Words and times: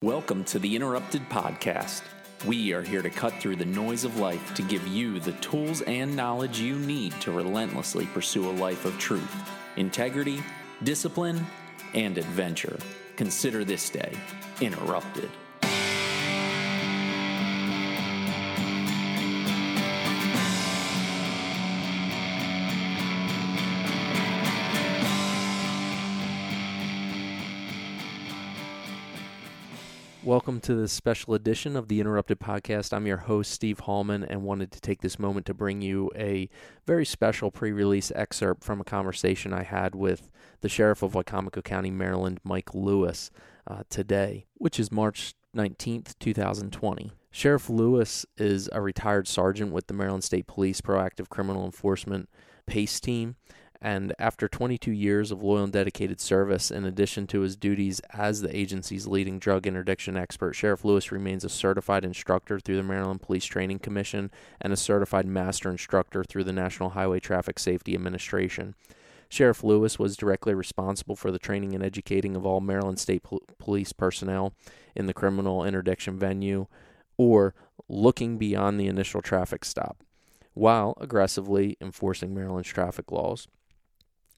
Welcome 0.00 0.44
to 0.44 0.60
the 0.60 0.76
Interrupted 0.76 1.28
Podcast. 1.28 2.02
We 2.46 2.72
are 2.72 2.82
here 2.82 3.02
to 3.02 3.10
cut 3.10 3.34
through 3.40 3.56
the 3.56 3.64
noise 3.64 4.04
of 4.04 4.20
life 4.20 4.54
to 4.54 4.62
give 4.62 4.86
you 4.86 5.18
the 5.18 5.32
tools 5.32 5.80
and 5.82 6.14
knowledge 6.14 6.60
you 6.60 6.78
need 6.78 7.20
to 7.22 7.32
relentlessly 7.32 8.06
pursue 8.06 8.48
a 8.48 8.52
life 8.52 8.84
of 8.84 8.96
truth, 9.00 9.34
integrity, 9.76 10.40
discipline, 10.84 11.44
and 11.94 12.16
adventure. 12.16 12.78
Consider 13.16 13.64
this 13.64 13.90
day 13.90 14.12
interrupted. 14.60 15.30
Welcome 30.28 30.60
to 30.60 30.74
this 30.74 30.92
special 30.92 31.32
edition 31.32 31.74
of 31.74 31.88
the 31.88 32.00
Interrupted 32.00 32.38
Podcast. 32.38 32.92
I'm 32.92 33.06
your 33.06 33.16
host, 33.16 33.50
Steve 33.50 33.80
Hallman, 33.80 34.22
and 34.22 34.42
wanted 34.42 34.70
to 34.72 34.80
take 34.82 35.00
this 35.00 35.18
moment 35.18 35.46
to 35.46 35.54
bring 35.54 35.80
you 35.80 36.10
a 36.14 36.50
very 36.86 37.06
special 37.06 37.50
pre 37.50 37.72
release 37.72 38.12
excerpt 38.14 38.62
from 38.62 38.78
a 38.78 38.84
conversation 38.84 39.54
I 39.54 39.62
had 39.62 39.94
with 39.94 40.30
the 40.60 40.68
Sheriff 40.68 41.02
of 41.02 41.14
Wicomico 41.14 41.64
County, 41.64 41.90
Maryland, 41.90 42.40
Mike 42.44 42.74
Lewis, 42.74 43.30
uh, 43.66 43.84
today, 43.88 44.44
which 44.56 44.78
is 44.78 44.92
March 44.92 45.32
19th, 45.56 46.14
2020. 46.20 47.10
Sheriff 47.30 47.70
Lewis 47.70 48.26
is 48.36 48.68
a 48.72 48.82
retired 48.82 49.26
sergeant 49.26 49.72
with 49.72 49.86
the 49.86 49.94
Maryland 49.94 50.24
State 50.24 50.46
Police 50.46 50.82
Proactive 50.82 51.30
Criminal 51.30 51.64
Enforcement 51.64 52.28
PACE 52.66 53.00
team 53.00 53.36
and 53.80 54.12
after 54.18 54.48
22 54.48 54.90
years 54.90 55.30
of 55.30 55.42
loyal 55.42 55.64
and 55.64 55.72
dedicated 55.72 56.20
service, 56.20 56.70
in 56.70 56.84
addition 56.84 57.28
to 57.28 57.40
his 57.42 57.54
duties 57.54 58.00
as 58.10 58.40
the 58.40 58.54
agency's 58.56 59.06
leading 59.06 59.38
drug 59.38 59.66
interdiction 59.68 60.16
expert, 60.16 60.54
Sheriff 60.54 60.84
Lewis 60.84 61.12
remains 61.12 61.44
a 61.44 61.48
certified 61.48 62.04
instructor 62.04 62.58
through 62.58 62.76
the 62.76 62.82
Maryland 62.82 63.22
Police 63.22 63.44
Training 63.44 63.78
Commission 63.78 64.32
and 64.60 64.72
a 64.72 64.76
certified 64.76 65.26
master 65.26 65.70
instructor 65.70 66.24
through 66.24 66.44
the 66.44 66.52
National 66.52 66.90
Highway 66.90 67.20
Traffic 67.20 67.60
Safety 67.60 67.94
Administration. 67.94 68.74
Sheriff 69.28 69.62
Lewis 69.62 69.98
was 69.98 70.16
directly 70.16 70.54
responsible 70.54 71.14
for 71.14 71.30
the 71.30 71.38
training 71.38 71.74
and 71.74 71.84
educating 71.84 72.34
of 72.34 72.44
all 72.44 72.60
Maryland 72.60 72.98
State 72.98 73.22
Pol- 73.22 73.42
Police 73.58 73.92
personnel 73.92 74.54
in 74.96 75.06
the 75.06 75.14
criminal 75.14 75.64
interdiction 75.64 76.18
venue 76.18 76.66
or 77.16 77.54
looking 77.88 78.38
beyond 78.38 78.80
the 78.80 78.88
initial 78.88 79.22
traffic 79.22 79.64
stop 79.64 80.02
while 80.54 80.96
aggressively 81.00 81.76
enforcing 81.80 82.34
Maryland's 82.34 82.68
traffic 82.68 83.12
laws. 83.12 83.46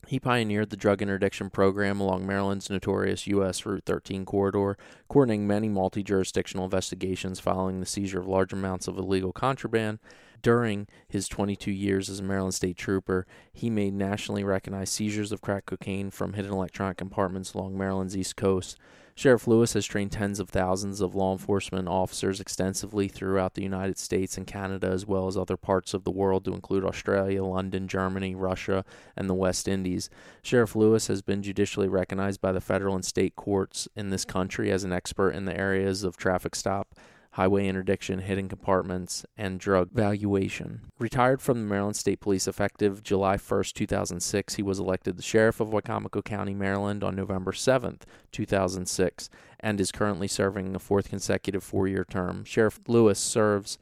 He 0.06 0.18
pioneered 0.18 0.70
the 0.70 0.76
drug 0.76 1.02
interdiction 1.02 1.50
program 1.50 2.00
along 2.00 2.26
Maryland's 2.26 2.70
notorious 2.70 3.26
U.S. 3.28 3.64
Route 3.64 3.84
13 3.86 4.24
corridor, 4.24 4.76
coordinating 5.08 5.46
many 5.46 5.68
multi 5.68 6.02
jurisdictional 6.02 6.64
investigations 6.64 7.38
following 7.38 7.80
the 7.80 7.86
seizure 7.86 8.20
of 8.20 8.26
large 8.26 8.52
amounts 8.52 8.88
of 8.88 8.98
illegal 8.98 9.32
contraband. 9.32 9.98
During 10.42 10.88
his 11.06 11.28
22 11.28 11.70
years 11.70 12.08
as 12.08 12.20
a 12.20 12.22
Maryland 12.22 12.54
State 12.54 12.78
Trooper, 12.78 13.26
he 13.52 13.68
made 13.68 13.92
nationally 13.92 14.42
recognized 14.42 14.92
seizures 14.92 15.32
of 15.32 15.42
crack 15.42 15.66
cocaine 15.66 16.10
from 16.10 16.32
hidden 16.32 16.52
electronic 16.52 16.96
compartments 16.96 17.52
along 17.52 17.76
Maryland's 17.76 18.16
East 18.16 18.36
Coast. 18.36 18.78
Sheriff 19.20 19.46
Lewis 19.46 19.74
has 19.74 19.84
trained 19.84 20.12
tens 20.12 20.40
of 20.40 20.48
thousands 20.48 21.02
of 21.02 21.14
law 21.14 21.32
enforcement 21.32 21.88
officers 21.88 22.40
extensively 22.40 23.06
throughout 23.06 23.52
the 23.52 23.62
United 23.62 23.98
States 23.98 24.38
and 24.38 24.46
Canada, 24.46 24.86
as 24.86 25.04
well 25.04 25.26
as 25.26 25.36
other 25.36 25.58
parts 25.58 25.92
of 25.92 26.04
the 26.04 26.10
world, 26.10 26.46
to 26.46 26.54
include 26.54 26.86
Australia, 26.86 27.44
London, 27.44 27.86
Germany, 27.86 28.34
Russia, 28.34 28.82
and 29.18 29.28
the 29.28 29.34
West 29.34 29.68
Indies. 29.68 30.08
Sheriff 30.40 30.74
Lewis 30.74 31.08
has 31.08 31.20
been 31.20 31.42
judicially 31.42 31.86
recognized 31.86 32.40
by 32.40 32.50
the 32.50 32.62
federal 32.62 32.94
and 32.94 33.04
state 33.04 33.36
courts 33.36 33.86
in 33.94 34.08
this 34.08 34.24
country 34.24 34.72
as 34.72 34.84
an 34.84 34.92
expert 34.94 35.32
in 35.32 35.44
the 35.44 35.54
areas 35.54 36.02
of 36.02 36.16
traffic 36.16 36.54
stop 36.54 36.94
highway 37.32 37.66
interdiction, 37.66 38.20
hidden 38.20 38.48
compartments, 38.48 39.24
and 39.36 39.60
drug 39.60 39.90
valuation. 39.92 40.80
Retired 40.98 41.40
from 41.40 41.60
the 41.60 41.66
Maryland 41.66 41.96
State 41.96 42.20
Police 42.20 42.48
effective 42.48 43.02
July 43.02 43.36
1st, 43.36 43.72
2006, 43.74 44.54
he 44.54 44.62
was 44.62 44.80
elected 44.80 45.16
the 45.16 45.22
Sheriff 45.22 45.60
of 45.60 45.68
Wicomico 45.68 46.24
County, 46.24 46.54
Maryland 46.54 47.04
on 47.04 47.14
November 47.14 47.52
7th, 47.52 48.02
2006, 48.32 49.30
and 49.60 49.80
is 49.80 49.92
currently 49.92 50.26
serving 50.26 50.74
a 50.74 50.80
fourth 50.80 51.08
consecutive 51.08 51.62
four 51.62 51.86
year 51.86 52.04
term. 52.04 52.44
Sheriff 52.44 52.80
Lewis 52.88 53.20
serves 53.20 53.78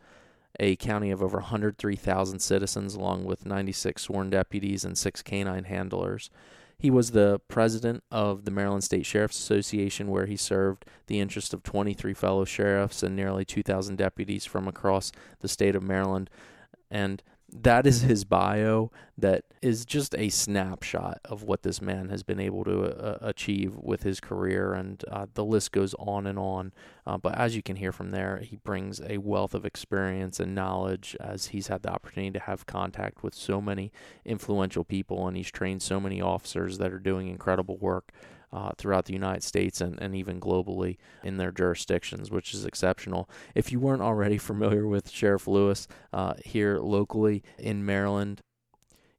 a 0.61 0.77
county 0.77 1.11
of 1.11 1.23
over 1.23 1.39
103,000 1.39 2.41
citizens, 2.41 2.95
along 2.95 3.25
with 3.25 3.47
96 3.47 4.03
sworn 4.03 4.31
deputies 4.31 4.85
and 4.85 4.99
six 4.99 5.23
canine 5.23 5.65
handlers. 5.65 6.31
He 6.79 6.91
was 6.91 7.11
the 7.11 7.41
president 7.49 8.05
of 8.11 8.45
the 8.45 8.53
Maryland 8.53 8.85
State 8.85 9.05
Sheriff's 9.05 9.39
Association, 9.39 10.09
where 10.09 10.27
he 10.27 10.37
served 10.37 10.85
the 11.09 11.19
interest 11.19 11.53
of 11.53 11.65
23 11.65 12.15
fellow 12.15 12.45
sheriffs 12.45 13.03
and 13.03 13.17
nearly 13.17 13.45
2,000 13.45 13.97
deputies 13.97 14.45
from 14.45 14.69
across 14.69 15.11
the 15.41 15.49
state 15.49 15.75
of 15.75 15.83
Maryland. 15.83 16.31
And 16.89 17.23
that 17.51 17.87
is 17.87 18.03
his 18.03 18.25
bio 18.25 18.91
that 19.17 19.45
is 19.63 19.85
just 19.85 20.15
a 20.17 20.29
snapshot 20.29 21.19
of 21.25 21.43
what 21.43 21.63
this 21.63 21.81
man 21.81 22.11
has 22.11 22.23
been 22.23 22.39
able 22.39 22.63
to 22.65 22.83
uh, 22.83 23.19
achieve 23.23 23.75
with 23.77 24.03
his 24.03 24.21
career. 24.21 24.75
And 24.75 25.03
uh, 25.11 25.27
the 25.33 25.45
list 25.45 25.73
goes 25.73 25.95
on 25.99 26.27
and 26.27 26.39
on. 26.39 26.73
Uh, 27.07 27.17
but 27.17 27.37
as 27.37 27.57
you 27.57 27.63
can 27.63 27.77
hear 27.77 27.91
from 27.91 28.11
there 28.11 28.39
he 28.39 28.57
brings 28.57 29.01
a 29.01 29.19
wealth 29.19 29.55
of 29.55 29.65
experience 29.65 30.39
and 30.39 30.55
knowledge 30.55 31.17
as 31.21 31.47
he's 31.47 31.69
had 31.69 31.83
the 31.83 31.91
opportunity 31.91 32.33
to 32.33 32.45
have 32.45 32.67
contact 32.67 33.23
with 33.23 33.35
so 33.35 33.61
many 33.61 33.91
influential 34.25 34.85
people. 34.85 35.27
And 35.27 35.37
he's 35.37 35.51
trained 35.51 35.83
so 35.83 35.99
many 35.99 36.21
officers 36.21 36.79
that 36.79 36.93
are 36.93 36.99
doing 36.99 37.29
incredible 37.29 37.79
work 37.79 38.13
uh, 38.53 38.71
throughout 38.77 39.05
the 39.07 39.13
United 39.13 39.43
States 39.43 39.81
and, 39.81 40.01
and 40.01 40.15
even 40.15 40.41
globally 40.41 40.97
in 41.23 41.37
their 41.37 41.53
jurisdictions, 41.53 42.31
which 42.31 42.55
is 42.55 42.65
exceptional. 42.65 43.29
If 43.55 43.73
you 43.73 43.81
weren't 43.81 44.03
already 44.03 44.39
familiar 44.39 44.87
with 44.87 45.11
Sheriff 45.11 45.47
Lewis 45.47 45.89
uh, 46.13 46.35
here 46.45 46.79
locally 46.79 47.43
in 47.59 47.85
Maryland, 47.85 48.43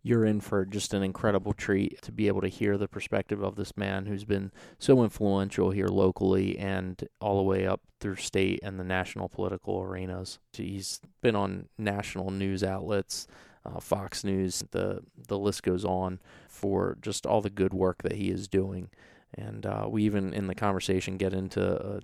you're 0.02 0.26
in 0.26 0.40
for 0.40 0.66
just 0.66 0.94
an 0.94 1.04
incredible 1.04 1.54
treat 1.54 2.02
to 2.02 2.12
be 2.12 2.28
able 2.28 2.42
to 2.42 2.48
hear 2.48 2.78
the 2.78 2.88
perspective 2.88 3.44
of 3.44 3.56
this 3.56 3.76
man 3.76 4.06
who's 4.06 4.24
been 4.24 4.52
so 4.78 5.04
influential 5.04 5.72
here 5.72 5.88
locally 5.88 6.58
and 6.58 7.08
all 7.20 7.38
the 7.38 7.44
way 7.44 7.68
up 7.68 7.82
through 8.00 8.16
state 8.16 8.62
and 8.64 8.80
the 8.80 8.84
national 8.84 9.28
political 9.28 9.82
arenas. 9.82 10.40
He's 10.54 11.02
been 11.22 11.36
on 11.36 11.68
national 11.78 12.32
news 12.32 12.64
outlets, 12.64 13.28
uh, 13.66 13.80
Fox 13.80 14.24
News, 14.24 14.64
the 14.72 15.02
the 15.28 15.38
list 15.38 15.64
goes 15.64 15.84
on 15.84 16.20
for 16.48 16.98
just 17.02 17.26
all 17.26 17.42
the 17.42 17.50
good 17.50 17.74
work 17.74 18.04
that 18.04 18.14
he 18.14 18.30
is 18.30 18.48
doing. 18.48 18.90
And 19.36 19.66
uh, 19.66 19.88
we 19.90 20.04
even 20.04 20.34
in 20.34 20.48
the 20.48 20.56
conversation 20.56 21.18
get 21.18 21.34
into 21.34 21.62
uh, 21.62 22.00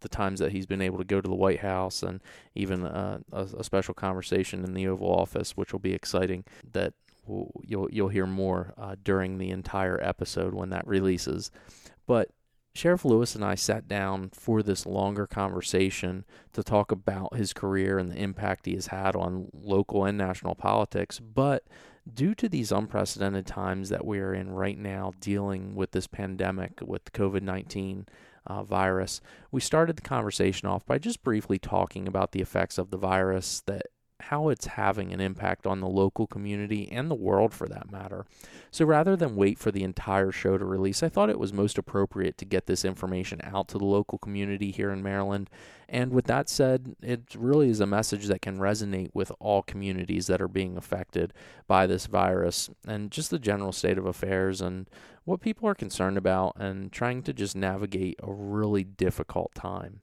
the 0.00 0.08
times 0.08 0.40
that 0.40 0.52
he's 0.52 0.66
been 0.66 0.82
able 0.82 0.98
to 0.98 1.04
go 1.04 1.20
to 1.20 1.28
the 1.28 1.34
White 1.34 1.60
House 1.60 2.02
and 2.02 2.20
even 2.54 2.84
uh, 2.84 3.18
a, 3.32 3.46
a, 3.58 3.64
special 3.64 3.94
conversation 3.94 4.64
in 4.64 4.74
the 4.74 4.88
Oval 4.88 5.14
Office, 5.14 5.56
which 5.56 5.72
will 5.72 5.80
be 5.80 5.92
exciting. 5.92 6.44
That 6.72 6.94
we'll, 7.26 7.52
you'll 7.62 7.88
you'll 7.90 8.08
hear 8.08 8.26
more 8.26 8.74
uh, 8.76 8.96
during 9.02 9.38
the 9.38 9.50
entire 9.50 10.00
episode 10.02 10.54
when 10.54 10.70
that 10.70 10.86
releases. 10.86 11.50
But 12.06 12.30
Sheriff 12.74 13.04
Lewis 13.04 13.34
and 13.34 13.44
I 13.44 13.56
sat 13.56 13.88
down 13.88 14.30
for 14.32 14.62
this 14.62 14.86
longer 14.86 15.26
conversation 15.26 16.24
to 16.52 16.62
talk 16.62 16.92
about 16.92 17.34
his 17.34 17.52
career 17.52 17.98
and 17.98 18.10
the 18.10 18.16
impact 18.16 18.66
he 18.66 18.74
has 18.74 18.88
had 18.88 19.16
on 19.16 19.48
local 19.52 20.04
and 20.04 20.16
national 20.16 20.54
politics. 20.54 21.18
But 21.18 21.64
due 22.14 22.34
to 22.34 22.48
these 22.48 22.72
unprecedented 22.72 23.46
times 23.46 23.88
that 23.88 24.04
we 24.04 24.18
are 24.20 24.34
in 24.34 24.50
right 24.50 24.78
now, 24.78 25.12
dealing 25.20 25.74
with 25.74 25.92
this 25.92 26.06
pandemic, 26.06 26.80
with 26.84 27.04
the 27.04 27.10
COVID 27.10 27.42
19 27.42 28.06
uh, 28.46 28.62
virus, 28.62 29.20
we 29.50 29.60
started 29.60 29.96
the 29.96 30.02
conversation 30.02 30.68
off 30.68 30.84
by 30.86 30.98
just 30.98 31.22
briefly 31.22 31.58
talking 31.58 32.08
about 32.08 32.32
the 32.32 32.40
effects 32.40 32.78
of 32.78 32.90
the 32.90 32.96
virus 32.96 33.62
that 33.66 33.86
how 34.20 34.48
it's 34.48 34.66
having 34.66 35.12
an 35.12 35.20
impact 35.20 35.66
on 35.66 35.80
the 35.80 35.88
local 35.88 36.26
community 36.26 36.90
and 36.90 37.10
the 37.10 37.14
world 37.14 37.52
for 37.52 37.68
that 37.68 37.90
matter. 37.90 38.24
So 38.70 38.84
rather 38.84 39.16
than 39.16 39.36
wait 39.36 39.58
for 39.58 39.70
the 39.70 39.82
entire 39.82 40.30
show 40.32 40.58
to 40.58 40.64
release, 40.64 41.02
I 41.02 41.08
thought 41.08 41.30
it 41.30 41.38
was 41.38 41.52
most 41.52 41.78
appropriate 41.78 42.38
to 42.38 42.44
get 42.44 42.66
this 42.66 42.84
information 42.84 43.40
out 43.42 43.68
to 43.68 43.78
the 43.78 43.84
local 43.84 44.18
community 44.18 44.70
here 44.70 44.90
in 44.90 45.02
Maryland. 45.02 45.50
And 45.88 46.12
with 46.12 46.26
that 46.26 46.48
said, 46.48 46.94
it 47.02 47.34
really 47.36 47.68
is 47.68 47.80
a 47.80 47.86
message 47.86 48.26
that 48.26 48.42
can 48.42 48.58
resonate 48.58 49.10
with 49.12 49.32
all 49.40 49.62
communities 49.62 50.28
that 50.28 50.40
are 50.40 50.48
being 50.48 50.76
affected 50.76 51.32
by 51.66 51.86
this 51.86 52.06
virus 52.06 52.70
and 52.86 53.10
just 53.10 53.30
the 53.30 53.38
general 53.38 53.72
state 53.72 53.98
of 53.98 54.06
affairs 54.06 54.60
and 54.60 54.88
what 55.24 55.40
people 55.40 55.68
are 55.68 55.74
concerned 55.74 56.16
about 56.16 56.54
and 56.56 56.92
trying 56.92 57.22
to 57.22 57.32
just 57.32 57.56
navigate 57.56 58.18
a 58.22 58.32
really 58.32 58.84
difficult 58.84 59.54
time. 59.54 60.00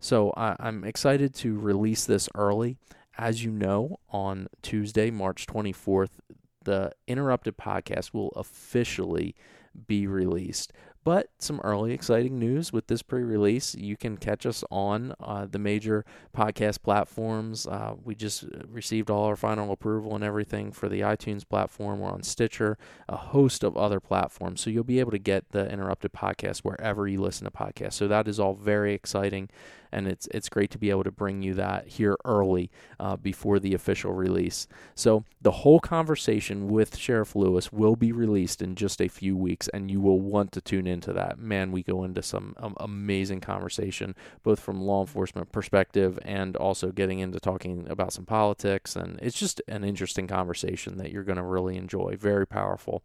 So 0.00 0.32
I, 0.36 0.56
am 0.58 0.84
excited 0.84 1.34
to 1.36 1.58
release 1.58 2.04
this 2.04 2.28
early 2.34 2.76
as 3.18 3.44
you 3.44 3.50
know, 3.50 3.98
on 4.10 4.48
Tuesday, 4.62 5.10
March 5.10 5.46
24th, 5.46 6.18
the 6.64 6.92
Interrupted 7.06 7.56
podcast 7.56 8.12
will 8.12 8.30
officially 8.36 9.34
be 9.86 10.06
released. 10.06 10.72
but 11.04 11.28
some 11.38 11.60
early 11.62 11.92
exciting 11.92 12.36
news 12.36 12.72
with 12.72 12.88
this 12.88 13.00
pre 13.00 13.22
release. 13.22 13.76
You 13.76 13.96
can 13.96 14.16
catch 14.16 14.44
us 14.44 14.64
on 14.72 15.14
uh, 15.20 15.46
the 15.48 15.58
major 15.60 16.04
podcast 16.36 16.82
platforms. 16.82 17.64
Uh, 17.64 17.94
we 18.02 18.16
just 18.16 18.44
received 18.68 19.08
all 19.08 19.24
our 19.26 19.36
final 19.36 19.70
approval 19.70 20.16
and 20.16 20.24
everything 20.24 20.72
for 20.72 20.88
the 20.88 21.02
iTunes 21.02 21.48
platform. 21.48 22.00
We're 22.00 22.10
on 22.10 22.24
Stitcher, 22.24 22.76
a 23.08 23.16
host 23.16 23.62
of 23.62 23.76
other 23.76 24.00
platforms. 24.00 24.60
So 24.60 24.68
you'll 24.68 24.82
be 24.82 24.98
able 24.98 25.12
to 25.12 25.18
get 25.18 25.50
the 25.52 25.70
Interrupted 25.70 26.12
podcast 26.12 26.60
wherever 26.64 27.06
you 27.06 27.20
listen 27.20 27.44
to 27.44 27.52
podcasts. 27.52 27.92
So 27.92 28.08
that 28.08 28.26
is 28.26 28.40
all 28.40 28.54
very 28.54 28.92
exciting 28.92 29.48
and 29.92 30.06
it's 30.06 30.26
it's 30.28 30.48
great 30.48 30.70
to 30.70 30.78
be 30.78 30.90
able 30.90 31.04
to 31.04 31.10
bring 31.10 31.42
you 31.42 31.54
that 31.54 31.88
here 31.88 32.16
early 32.24 32.70
uh, 32.98 33.16
before 33.16 33.58
the 33.58 33.74
official 33.74 34.12
release. 34.12 34.66
So 34.94 35.24
the 35.40 35.50
whole 35.50 35.80
conversation 35.80 36.68
with 36.68 36.96
Sheriff 36.96 37.34
Lewis 37.36 37.72
will 37.72 37.96
be 37.96 38.12
released 38.12 38.62
in 38.62 38.74
just 38.74 39.00
a 39.00 39.08
few 39.08 39.36
weeks, 39.36 39.68
and 39.68 39.90
you 39.90 40.00
will 40.00 40.20
want 40.20 40.52
to 40.52 40.60
tune 40.60 40.86
into 40.86 41.12
that. 41.12 41.38
Man, 41.38 41.72
we 41.72 41.82
go 41.82 42.04
into 42.04 42.22
some 42.22 42.54
um, 42.58 42.76
amazing 42.78 43.40
conversation, 43.40 44.14
both 44.42 44.60
from 44.60 44.80
law 44.80 45.00
enforcement 45.00 45.52
perspective 45.52 46.18
and 46.22 46.56
also 46.56 46.92
getting 46.92 47.18
into 47.18 47.40
talking 47.40 47.86
about 47.88 48.12
some 48.12 48.26
politics, 48.26 48.96
and 48.96 49.18
it's 49.22 49.38
just 49.38 49.60
an 49.68 49.84
interesting 49.84 50.26
conversation 50.26 50.98
that 50.98 51.10
you're 51.10 51.24
going 51.24 51.36
to 51.36 51.42
really 51.42 51.76
enjoy. 51.76 52.16
Very 52.16 52.46
powerful. 52.46 53.02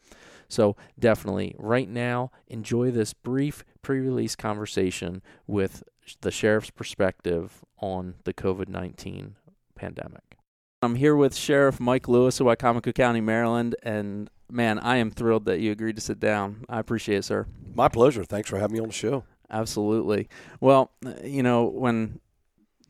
So 0.48 0.76
definitely, 1.00 1.56
right 1.58 1.88
now, 1.88 2.32
enjoy 2.50 2.92
this 2.92 3.14
brief 3.14 3.64
pre-release 3.82 4.36
conversation 4.36 5.22
with 5.48 5.84
the 6.22 6.32
sheriff's 6.32 6.70
perspective 6.70 7.64
on 7.80 8.16
the 8.24 8.34
COVID 8.34 8.68
19 8.68 9.36
pandemic. 9.76 10.38
I'm 10.82 10.96
here 10.96 11.16
with 11.16 11.36
Sheriff 11.36 11.80
Mike 11.80 12.08
Lewis 12.08 12.40
of 12.40 12.48
Wicomico 12.48 12.94
County, 12.94 13.22
Maryland, 13.22 13.76
and 13.84 14.30
man, 14.50 14.80
I 14.80 14.98
am 14.98 15.12
thrilled 15.12 15.46
that 15.46 15.60
you 15.60 15.72
agreed 15.72 15.96
to 15.96 16.02
sit 16.02 16.20
down. 16.20 16.66
I 16.68 16.80
appreciate 16.80 17.20
it, 17.20 17.26
sir. 17.26 17.46
My 17.74 17.88
pleasure. 17.88 18.24
Thanks 18.24 18.50
for 18.50 18.58
having 18.58 18.74
me 18.76 18.82
on 18.82 18.88
the 18.88 18.94
show. 18.94 19.24
Absolutely. 19.50 20.28
Well, 20.60 20.92
you 21.24 21.44
know, 21.44 21.66
when 21.66 22.20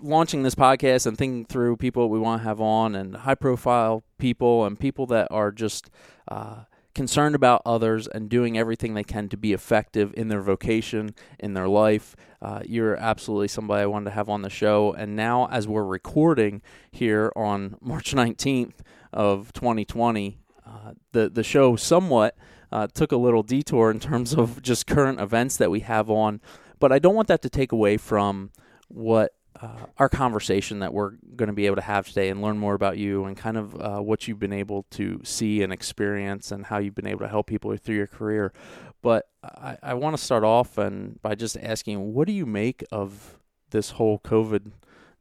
launching 0.02 0.44
this 0.44 0.56
podcast 0.56 1.06
and 1.06 1.18
thinking 1.18 1.46
through 1.46 1.78
people 1.78 2.10
we 2.10 2.20
want 2.20 2.42
to 2.42 2.48
have 2.48 2.60
on 2.60 2.96
and 2.96 3.16
high 3.16 3.36
profile 3.36 4.04
people 4.18 4.66
and 4.66 4.80
people 4.80 5.06
that 5.08 5.28
are 5.30 5.52
just 5.52 5.90
uh, 6.28 6.64
concerned 6.94 7.36
about 7.36 7.62
others 7.66 8.08
and 8.08 8.30
doing 8.30 8.58
everything 8.58 8.94
they 8.94 9.04
can 9.04 9.30
to 9.30 9.38
be 9.38 9.54
effective 9.54 10.14
in 10.16 10.28
their 10.28 10.42
vocation, 10.42 11.16
in 11.40 11.54
their 11.54 11.68
life. 11.68 12.16
Uh, 12.42 12.62
you're 12.66 12.96
absolutely 12.96 13.48
somebody 13.48 13.84
I 13.84 13.86
wanted 13.86 14.06
to 14.06 14.12
have 14.12 14.30
on 14.30 14.42
the 14.42 14.50
show. 14.50 14.94
And 14.94 15.16
now, 15.16 15.48
as 15.48 15.68
we're 15.68 15.84
recording 15.84 16.62
here 16.92 17.32
on 17.36 17.78
March 17.82 18.14
19th 18.14 18.76
of 19.14 19.54
2020, 19.54 20.38
uh, 20.66 20.94
the 21.12 21.30
the 21.30 21.44
show 21.44 21.76
somewhat 21.76 22.38
uh, 22.72 22.88
took 22.88 23.12
a 23.12 23.18
little 23.18 23.44
detour 23.44 23.92
in 23.92 24.00
terms 24.00 24.34
of 24.34 24.62
just 24.62 24.88
current 24.88 25.20
events 25.20 25.58
that 25.58 25.70
we 25.72 25.82
have 25.82 26.10
on. 26.10 26.40
But 26.80 26.92
I 26.92 27.00
don't 27.00 27.16
want 27.16 27.28
that 27.28 27.42
to 27.44 27.50
take 27.50 27.72
away 27.72 27.98
from 27.98 28.52
what 28.88 29.34
uh, 29.60 29.86
our 29.98 30.10
conversation 30.10 30.80
that 30.80 30.94
we're 30.94 31.12
going 31.36 31.48
to 31.48 31.54
be 31.54 31.66
able 31.66 31.76
to 31.76 31.82
have 31.82 32.08
today 32.08 32.30
and 32.30 32.42
learn 32.42 32.58
more 32.58 32.74
about 32.74 32.98
you 32.98 33.26
and 33.26 33.36
kind 33.36 33.58
of 33.58 33.82
uh, 33.82 34.00
what 34.00 34.28
you've 34.28 34.40
been 34.40 34.54
able 34.54 34.84
to 34.92 35.20
see 35.24 35.62
and 35.62 35.74
experience 35.74 36.52
and 36.52 36.66
how 36.66 36.78
you've 36.78 36.96
been 36.96 37.08
able 37.08 37.20
to 37.20 37.28
help 37.28 37.48
people 37.48 37.76
through 37.76 37.96
your 37.96 38.08
career. 38.08 38.54
But 39.02 39.28
I, 39.44 39.78
I 39.84 39.94
want 39.96 40.16
to 40.16 40.24
start 40.24 40.44
off 40.44 40.78
and 40.78 41.22
by 41.22 41.36
just 41.36 41.58
asking, 41.58 42.14
what 42.14 42.28
do 42.28 42.34
you 42.34 42.46
make 42.46 42.84
of 42.92 43.40
this 43.72 43.92
whole 43.92 44.20
COVID 44.20 44.72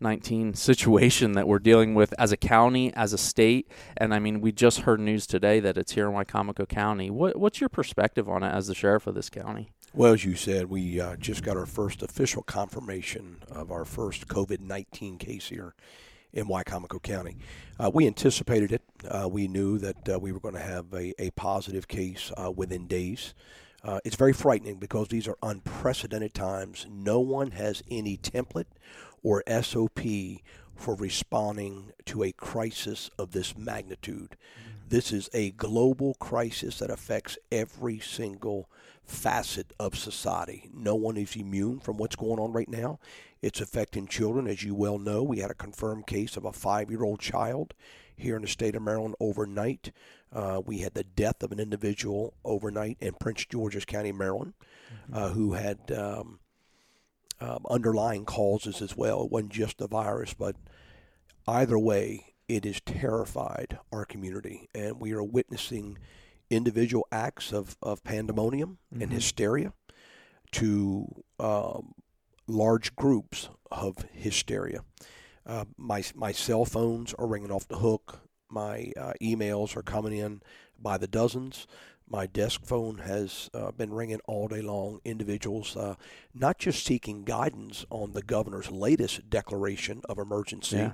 19 0.01 0.55
situation 0.55 1.33
that 1.33 1.47
we're 1.47 1.59
dealing 1.59 1.95
with 1.95 2.15
as 2.19 2.33
a 2.33 2.37
county, 2.37 2.93
as 2.95 3.13
a 3.13 3.19
state. 3.19 3.71
And 3.97 4.15
I 4.15 4.19
mean, 4.19 4.41
we 4.41 4.53
just 4.53 4.81
heard 4.81 5.01
news 5.01 5.27
today 5.27 5.61
that 5.61 5.77
it's 5.77 5.93
here 5.93 6.09
in 6.09 6.15
Wicomico 6.15 6.69
County. 6.69 7.11
What, 7.11 7.37
what's 7.37 7.61
your 7.61 7.69
perspective 7.69 8.29
on 8.29 8.43
it 8.43 8.49
as 8.49 8.67
the 8.67 8.75
sheriff 8.75 9.07
of 9.07 9.15
this 9.15 9.31
county? 9.31 9.71
Well, 9.93 10.13
as 10.13 10.25
you 10.25 10.37
said, 10.37 10.71
we 10.71 11.01
uh, 11.01 11.17
just 11.17 11.43
got 11.43 11.57
our 11.57 11.67
first 11.67 12.03
official 12.03 12.43
confirmation 12.43 13.39
of 13.51 13.73
our 13.73 13.85
first 13.85 14.29
COVID 14.29 14.61
19 14.61 15.19
case 15.19 15.49
here 15.49 15.75
in 16.33 16.47
Wicomico 16.47 17.03
County. 17.03 17.37
Uh, 17.79 17.91
we 17.93 18.07
anticipated 18.07 18.73
it. 18.73 18.83
Uh, 19.09 19.29
we 19.29 19.49
knew 19.49 19.79
that 19.79 20.09
uh, 20.09 20.19
we 20.19 20.31
were 20.31 20.41
going 20.41 20.55
to 20.55 20.61
have 20.61 20.93
a, 20.95 21.13
a 21.21 21.31
positive 21.33 21.89
case 21.89 22.31
uh, 22.37 22.51
within 22.51 22.87
days. 22.87 23.35
Uh, 23.83 23.99
it's 24.05 24.17
very 24.17 24.33
frightening 24.33 24.77
because 24.77 25.09
these 25.09 25.27
are 25.27 25.39
unprecedented 25.43 26.35
times. 26.35 26.87
No 26.91 27.21
one 27.21 27.53
has 27.53 27.83
any 27.91 28.17
template 28.17 28.67
or 29.23 29.43
SOP 29.47 30.01
for 30.75 30.95
responding 30.95 31.93
to 32.07 32.23
a 32.23 32.33
crisis 32.33 33.11
of 33.19 33.33
this 33.33 33.57
magnitude. 33.57 34.37
Mm-hmm. 34.37 34.89
This 34.89 35.13
is 35.13 35.31
a 35.33 35.51
global 35.53 36.15
crisis 36.15 36.79
that 36.79 36.91
affects 36.91 37.39
every 37.53 38.01
single 38.01 38.69
facet 39.05 39.73
of 39.79 39.97
society. 39.97 40.69
No 40.73 40.95
one 40.95 41.17
is 41.17 41.37
immune 41.37 41.81
from 41.81 41.97
what's 41.97 42.17
going 42.17 42.41
on 42.41 42.53
right 42.53 42.69
now. 42.69 42.99
It's 43.43 43.61
affecting 43.61 44.07
children. 44.07 44.47
As 44.47 44.63
you 44.63 44.75
well 44.75 44.99
know, 44.99 45.23
we 45.23 45.39
had 45.39 45.51
a 45.51 45.55
confirmed 45.55 46.07
case 46.07 46.37
of 46.37 46.45
a 46.45 46.53
five 46.53 46.91
year 46.91 47.05
old 47.05 47.21
child 47.21 47.75
here 48.17 48.37
in 48.37 48.43
the 48.43 48.49
state 48.49 48.75
of 48.75 48.83
Maryland 48.83 49.17
overnight. 49.21 49.93
Uh, 50.33 50.61
we 50.65 50.79
had 50.79 50.95
the 50.95 51.05
death 51.05 51.43
of 51.43 51.53
an 51.53 51.59
individual 51.59 52.35
overnight 52.45 52.97
in 53.01 53.15
Prince 53.15 53.47
George's 53.47 53.85
County, 53.85 54.13
Maryland, 54.13 54.55
mm-hmm. 54.93 55.15
uh, 55.15 55.29
who 55.31 55.55
had 55.55 55.91
um, 55.91 56.39
um, 57.41 57.65
underlying 57.69 58.25
causes 58.25 58.83
as 58.83 58.97
well. 58.97 59.25
It 59.25 59.31
wasn't 59.31 59.53
just 59.53 59.79
the 59.79 59.89
virus, 59.89 60.35
but 60.35 60.57
either 61.47 61.79
way, 61.79 62.35
it 62.49 62.65
has 62.65 62.81
terrified 62.81 63.79
our 63.93 64.05
community, 64.05 64.69
and 64.75 65.01
we 65.01 65.13
are 65.13 65.23
witnessing 65.23 65.99
individual 66.51 67.07
acts 67.13 67.53
of, 67.53 67.77
of 67.81 68.03
pandemonium 68.03 68.79
mm-hmm. 68.93 69.03
and 69.03 69.13
hysteria 69.13 69.73
to 70.53 71.23
um, 71.39 71.93
large 72.47 72.95
groups 72.97 73.49
of 73.71 74.05
hysteria. 74.13 74.81
Uh, 75.47 75.65
my 75.77 76.03
my 76.15 76.33
cell 76.33 76.65
phones 76.65 77.15
are 77.15 77.27
ringing 77.27 77.51
off 77.51 77.69
the 77.69 77.79
hook. 77.79 78.21
My 78.51 78.93
uh, 78.97 79.13
emails 79.23 79.77
are 79.77 79.83
coming 79.83 80.17
in 80.17 80.43
by 80.79 80.99
the 80.99 81.07
dozens. 81.07 81.67
My 82.13 82.27
desk 82.27 82.65
phone 82.65 82.99
has 82.99 83.49
uh, 83.55 83.71
been 83.71 83.95
ringing 83.95 84.21
all 84.27 84.49
day 84.49 84.61
long. 84.61 85.01
Individuals 85.05 85.77
uh, 85.77 85.95
not 86.35 86.59
just 86.59 86.85
seeking 86.85 87.23
guidance 87.23 87.87
on 87.89 88.13
the 88.13 88.23
governor's 88.23 88.69
latest 88.69 89.31
declaration 89.31 90.03
of 90.09 90.19
emergency, 90.19 90.77
yeah. 90.77 90.93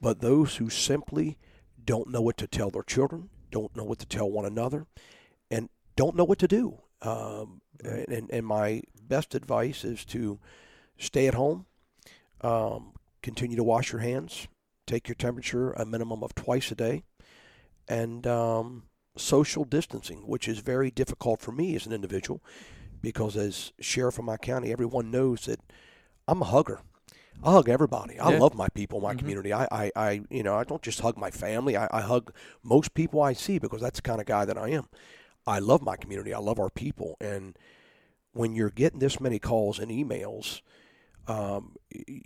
but 0.00 0.22
those 0.22 0.56
who 0.56 0.70
simply 0.70 1.36
don't 1.84 2.08
know 2.08 2.22
what 2.22 2.38
to 2.38 2.46
tell 2.46 2.70
their 2.70 2.82
children, 2.82 3.28
don't 3.50 3.76
know 3.76 3.84
what 3.84 3.98
to 3.98 4.06
tell 4.06 4.30
one 4.30 4.46
another, 4.46 4.86
and 5.50 5.68
don't 5.94 6.16
know 6.16 6.24
what 6.24 6.38
to 6.38 6.48
do. 6.48 6.78
Um, 7.02 7.60
and, 7.84 8.30
and 8.30 8.46
my 8.46 8.82
best 9.02 9.34
advice 9.34 9.84
is 9.84 10.06
to 10.06 10.40
stay 10.96 11.26
at 11.26 11.34
home, 11.34 11.66
um, 12.40 12.94
continue 13.22 13.56
to 13.56 13.62
wash 13.62 13.92
your 13.92 14.00
hands, 14.00 14.48
take 14.86 15.06
your 15.06 15.16
temperature 15.16 15.72
a 15.72 15.84
minimum 15.84 16.24
of 16.24 16.34
twice 16.34 16.70
a 16.70 16.74
day, 16.74 17.02
and 17.88 18.26
um, 18.26 18.84
social 19.16 19.64
distancing, 19.64 20.26
which 20.26 20.48
is 20.48 20.58
very 20.58 20.90
difficult 20.90 21.40
for 21.40 21.52
me 21.52 21.74
as 21.76 21.86
an 21.86 21.92
individual 21.92 22.42
because 23.00 23.36
as 23.36 23.72
sheriff 23.80 24.18
of 24.18 24.24
my 24.24 24.36
county, 24.36 24.72
everyone 24.72 25.10
knows 25.10 25.46
that 25.46 25.60
I'm 26.26 26.42
a 26.42 26.46
hugger. 26.46 26.80
I 27.44 27.52
hug 27.52 27.68
everybody. 27.68 28.18
I 28.18 28.32
yeah. 28.32 28.38
love 28.38 28.54
my 28.54 28.68
people, 28.68 29.00
my 29.00 29.10
mm-hmm. 29.10 29.18
community. 29.18 29.52
I, 29.52 29.68
I, 29.70 29.92
I, 29.94 30.20
you 30.30 30.42
know, 30.42 30.56
I 30.56 30.64
don't 30.64 30.82
just 30.82 31.00
hug 31.00 31.18
my 31.18 31.30
family. 31.30 31.76
I, 31.76 31.88
I 31.90 32.00
hug 32.00 32.32
most 32.62 32.94
people 32.94 33.22
I 33.22 33.34
see 33.34 33.58
because 33.58 33.80
that's 33.80 33.98
the 33.98 34.02
kind 34.02 34.20
of 34.20 34.26
guy 34.26 34.44
that 34.44 34.56
I 34.56 34.70
am. 34.70 34.88
I 35.46 35.58
love 35.58 35.82
my 35.82 35.96
community. 35.96 36.32
I 36.32 36.38
love 36.38 36.58
our 36.58 36.70
people. 36.70 37.16
And 37.20 37.56
when 38.32 38.54
you're 38.54 38.70
getting 38.70 38.98
this 38.98 39.20
many 39.20 39.38
calls 39.38 39.78
and 39.78 39.90
emails, 39.90 40.62
um, 41.28 41.76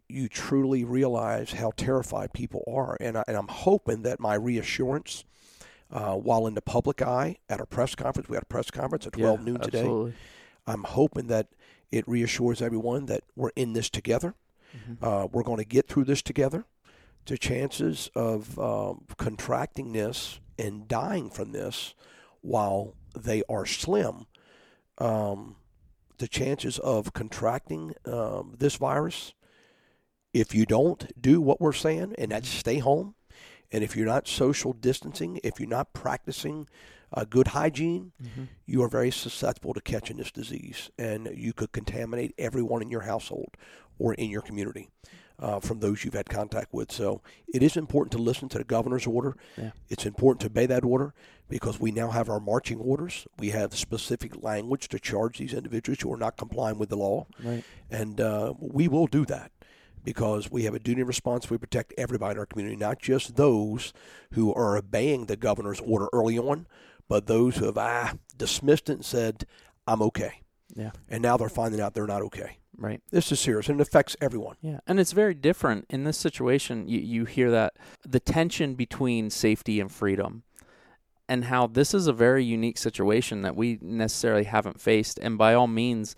you 0.08 0.28
truly 0.28 0.84
realize 0.84 1.52
how 1.52 1.72
terrified 1.76 2.32
people 2.32 2.62
are. 2.66 2.96
And, 3.00 3.18
I, 3.18 3.24
and 3.26 3.36
I'm 3.36 3.48
hoping 3.48 4.02
that 4.02 4.20
my 4.20 4.34
reassurance, 4.34 5.24
uh, 5.92 6.14
while 6.14 6.46
in 6.46 6.54
the 6.54 6.62
public 6.62 7.02
eye 7.02 7.36
at 7.48 7.60
a 7.60 7.66
press 7.66 7.94
conference, 7.94 8.28
we 8.28 8.36
had 8.36 8.42
a 8.42 8.46
press 8.46 8.70
conference 8.70 9.06
at 9.06 9.12
12 9.14 9.40
yeah, 9.40 9.44
noon 9.44 9.60
today. 9.60 9.78
Absolutely. 9.80 10.14
I'm 10.66 10.84
hoping 10.84 11.26
that 11.28 11.48
it 11.90 12.06
reassures 12.06 12.62
everyone 12.62 13.06
that 13.06 13.24
we're 13.34 13.50
in 13.56 13.72
this 13.72 13.90
together. 13.90 14.34
Mm-hmm. 14.76 15.04
Uh, 15.04 15.26
we're 15.26 15.42
going 15.42 15.58
to 15.58 15.64
get 15.64 15.88
through 15.88 16.04
this 16.04 16.22
together. 16.22 16.64
The 17.26 17.36
chances 17.36 18.10
of 18.14 18.58
um, 18.58 19.04
contracting 19.16 19.92
this 19.92 20.40
and 20.58 20.86
dying 20.86 21.30
from 21.30 21.52
this, 21.52 21.94
while 22.40 22.94
they 23.16 23.42
are 23.48 23.66
slim, 23.66 24.26
um, 24.98 25.56
the 26.18 26.28
chances 26.28 26.78
of 26.78 27.12
contracting 27.12 27.94
um, 28.04 28.54
this 28.58 28.76
virus, 28.76 29.34
if 30.32 30.54
you 30.54 30.66
don't 30.66 31.10
do 31.20 31.40
what 31.40 31.60
we're 31.60 31.72
saying, 31.72 32.14
and 32.18 32.30
that's 32.30 32.48
stay 32.48 32.78
home, 32.78 33.14
and 33.72 33.84
if 33.84 33.96
you're 33.96 34.06
not 34.06 34.26
social 34.26 34.72
distancing, 34.72 35.40
if 35.42 35.60
you're 35.60 35.68
not 35.68 35.92
practicing 35.92 36.68
uh, 37.12 37.24
good 37.24 37.48
hygiene, 37.48 38.12
mm-hmm. 38.22 38.44
you 38.66 38.82
are 38.82 38.88
very 38.88 39.10
susceptible 39.10 39.74
to 39.74 39.80
catching 39.80 40.16
this 40.16 40.30
disease, 40.30 40.90
and 40.98 41.28
you 41.34 41.52
could 41.52 41.72
contaminate 41.72 42.34
everyone 42.38 42.82
in 42.82 42.90
your 42.90 43.02
household 43.02 43.56
or 43.98 44.14
in 44.14 44.30
your 44.30 44.42
community. 44.42 44.88
Uh, 45.38 45.58
from 45.58 45.80
those 45.80 46.04
you've 46.04 46.12
had 46.12 46.28
contact 46.28 46.70
with. 46.70 46.92
So 46.92 47.22
it 47.54 47.62
is 47.62 47.74
important 47.74 48.12
to 48.12 48.18
listen 48.18 48.50
to 48.50 48.58
the 48.58 48.64
governor's 48.64 49.06
order. 49.06 49.38
Yeah. 49.56 49.70
It's 49.88 50.04
important 50.04 50.40
to 50.40 50.48
obey 50.48 50.66
that 50.66 50.84
order 50.84 51.14
because 51.48 51.80
we 51.80 51.92
now 51.92 52.10
have 52.10 52.28
our 52.28 52.40
marching 52.40 52.78
orders. 52.78 53.26
We 53.38 53.48
have 53.48 53.74
specific 53.74 54.42
language 54.42 54.88
to 54.88 54.98
charge 54.98 55.38
these 55.38 55.54
individuals 55.54 56.00
who 56.02 56.12
are 56.12 56.18
not 56.18 56.36
complying 56.36 56.76
with 56.76 56.90
the 56.90 56.98
law. 56.98 57.26
Right. 57.42 57.64
And 57.90 58.20
uh, 58.20 58.52
we 58.58 58.86
will 58.86 59.06
do 59.06 59.24
that 59.24 59.50
because 60.04 60.50
we 60.50 60.64
have 60.64 60.74
a 60.74 60.78
duty 60.78 61.00
and 61.00 61.08
responsibility 61.08 61.60
to 61.60 61.66
protect 61.66 61.94
everybody 61.98 62.32
in 62.32 62.38
our 62.38 62.46
community, 62.46 62.76
not 62.76 63.00
just 63.00 63.36
those 63.36 63.92
who 64.32 64.52
are 64.54 64.76
obeying 64.76 65.26
the 65.26 65.36
governor's 65.36 65.80
order 65.80 66.08
early 66.12 66.38
on, 66.38 66.66
but 67.08 67.26
those 67.26 67.56
who 67.56 67.66
have 67.66 67.78
ah, 67.78 68.14
dismissed 68.36 68.88
it 68.88 68.94
and 68.94 69.04
said, 69.04 69.44
I'm 69.86 70.02
okay. 70.02 70.42
Yeah. 70.74 70.92
And 71.08 71.22
now 71.22 71.36
they're 71.36 71.48
finding 71.48 71.80
out 71.80 71.94
they're 71.94 72.06
not 72.06 72.22
okay. 72.22 72.58
Right. 72.76 73.02
This 73.10 73.30
is 73.30 73.40
serious 73.40 73.68
and 73.68 73.80
it 73.80 73.86
affects 73.86 74.16
everyone. 74.20 74.56
Yeah. 74.62 74.80
And 74.86 74.98
it's 74.98 75.12
very 75.12 75.34
different. 75.34 75.86
In 75.90 76.04
this 76.04 76.16
situation, 76.16 76.88
you, 76.88 77.00
you 77.00 77.24
hear 77.24 77.50
that 77.50 77.74
the 78.06 78.20
tension 78.20 78.74
between 78.74 79.28
safety 79.28 79.80
and 79.80 79.92
freedom 79.92 80.44
and 81.28 81.44
how 81.44 81.66
this 81.66 81.92
is 81.92 82.06
a 82.06 82.12
very 82.12 82.44
unique 82.44 82.78
situation 82.78 83.42
that 83.42 83.54
we 83.54 83.78
necessarily 83.82 84.44
haven't 84.44 84.80
faced. 84.80 85.18
And 85.20 85.36
by 85.36 85.54
all 85.54 85.66
means, 85.66 86.16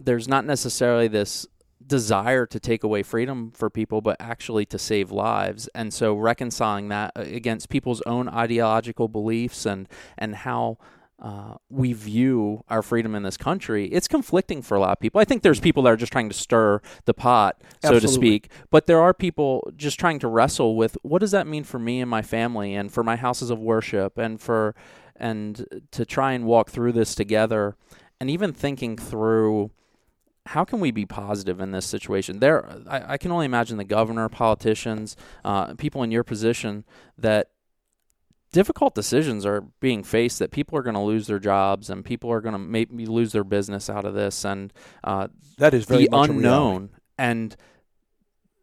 there's 0.00 0.28
not 0.28 0.44
necessarily 0.44 1.08
this 1.08 1.46
desire 1.88 2.46
to 2.46 2.60
take 2.60 2.84
away 2.84 3.02
freedom 3.02 3.50
for 3.50 3.70
people, 3.70 4.00
but 4.00 4.16
actually 4.20 4.66
to 4.66 4.78
save 4.78 5.10
lives. 5.10 5.68
And 5.74 5.92
so 5.92 6.14
reconciling 6.14 6.88
that 6.88 7.12
uh, 7.16 7.22
against 7.22 7.68
people's 7.68 8.02
own 8.02 8.28
ideological 8.28 9.08
beliefs 9.08 9.66
and 9.66 9.88
and 10.16 10.36
how 10.36 10.78
uh, 11.20 11.54
we 11.68 11.92
view 11.92 12.62
our 12.68 12.80
freedom 12.80 13.14
in 13.16 13.24
this 13.24 13.36
country, 13.36 13.86
it's 13.86 14.06
conflicting 14.06 14.62
for 14.62 14.76
a 14.76 14.80
lot 14.80 14.92
of 14.92 15.00
people. 15.00 15.20
I 15.20 15.24
think 15.24 15.42
there's 15.42 15.58
people 15.58 15.82
that 15.82 15.90
are 15.90 15.96
just 15.96 16.12
trying 16.12 16.28
to 16.28 16.34
stir 16.34 16.80
the 17.06 17.14
pot, 17.14 17.56
so 17.82 17.88
Absolutely. 17.88 18.00
to 18.00 18.08
speak. 18.08 18.50
But 18.70 18.86
there 18.86 19.00
are 19.00 19.12
people 19.12 19.68
just 19.76 19.98
trying 19.98 20.20
to 20.20 20.28
wrestle 20.28 20.76
with 20.76 20.96
what 21.02 21.18
does 21.18 21.32
that 21.32 21.48
mean 21.48 21.64
for 21.64 21.80
me 21.80 22.00
and 22.00 22.08
my 22.08 22.22
family 22.22 22.74
and 22.74 22.92
for 22.92 23.02
my 23.02 23.16
houses 23.16 23.50
of 23.50 23.58
worship 23.58 24.16
and 24.16 24.40
for 24.40 24.76
and 25.16 25.66
to 25.90 26.06
try 26.06 26.32
and 26.32 26.44
walk 26.44 26.70
through 26.70 26.92
this 26.92 27.16
together 27.16 27.74
and 28.20 28.30
even 28.30 28.52
thinking 28.52 28.96
through 28.96 29.72
how 30.48 30.64
can 30.64 30.80
we 30.80 30.90
be 30.90 31.04
positive 31.04 31.60
in 31.60 31.72
this 31.72 31.84
situation? 31.84 32.38
There, 32.40 32.66
I, 32.88 33.12
I 33.12 33.18
can 33.18 33.30
only 33.30 33.44
imagine 33.44 33.76
the 33.76 33.84
governor, 33.84 34.30
politicians, 34.30 35.14
uh, 35.44 35.74
people 35.74 36.02
in 36.02 36.10
your 36.10 36.24
position 36.24 36.84
that 37.18 37.50
difficult 38.50 38.94
decisions 38.94 39.44
are 39.44 39.60
being 39.80 40.02
faced 40.02 40.38
that 40.38 40.50
people 40.50 40.78
are 40.78 40.82
going 40.82 40.94
to 40.94 41.02
lose 41.02 41.26
their 41.26 41.38
jobs 41.38 41.90
and 41.90 42.02
people 42.02 42.32
are 42.32 42.40
going 42.40 42.54
to 42.54 42.58
maybe 42.58 43.04
lose 43.04 43.32
their 43.32 43.44
business 43.44 43.90
out 43.90 44.06
of 44.06 44.14
this 44.14 44.42
and 44.42 44.72
uh, 45.04 45.28
That 45.58 45.74
is 45.74 45.84
very 45.84 46.06
the 46.06 46.16
unknown 46.16 46.90
and 47.18 47.54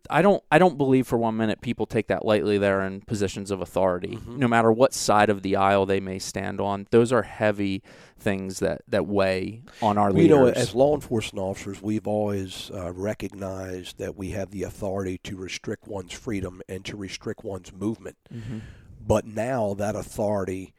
I 0.10 0.22
don't 0.22 0.44
I 0.52 0.58
don't 0.58 0.78
believe 0.78 1.08
for 1.08 1.18
one 1.18 1.36
minute 1.38 1.62
people 1.62 1.86
take 1.86 2.08
that 2.08 2.26
lightly 2.26 2.58
there 2.58 2.82
in 2.82 3.02
positions 3.02 3.52
of 3.52 3.62
authority 3.62 4.18
Mhm. 4.18 4.38
no 4.38 4.48
matter 4.48 4.72
what 4.72 4.94
side 4.94 5.30
of 5.30 5.42
the 5.42 5.56
aisle 5.56 5.86
they 5.86 6.00
may 6.00 6.20
stand 6.20 6.60
on 6.62 6.88
those 6.92 7.12
are 7.12 7.24
heavy 7.24 7.82
things 8.18 8.60
that 8.60 8.82
that 8.88 9.06
weigh 9.08 9.62
on 9.82 9.98
our 9.98 10.12
Well, 10.12 10.22
you 10.22 10.30
know, 10.30 10.48
as 10.48 10.74
law 10.76 10.96
enforcement 10.96 11.44
officers, 11.46 11.82
we've 11.82 12.08
always 12.08 12.72
uh, 12.74 12.92
recognized 12.94 13.98
that 14.00 14.16
we 14.16 14.30
have 14.32 14.52
the 14.52 14.64
authority 14.64 15.18
to 15.24 15.36
restrict 15.36 15.88
one's 15.88 16.14
freedom 16.14 16.62
and 16.70 16.86
to 16.86 16.96
restrict 16.96 17.44
one's 17.44 17.74
movement. 17.74 18.18
Mhm. 18.34 18.62
But 19.06 19.26
now 19.28 19.74
that 19.76 19.96
authority 19.96 20.74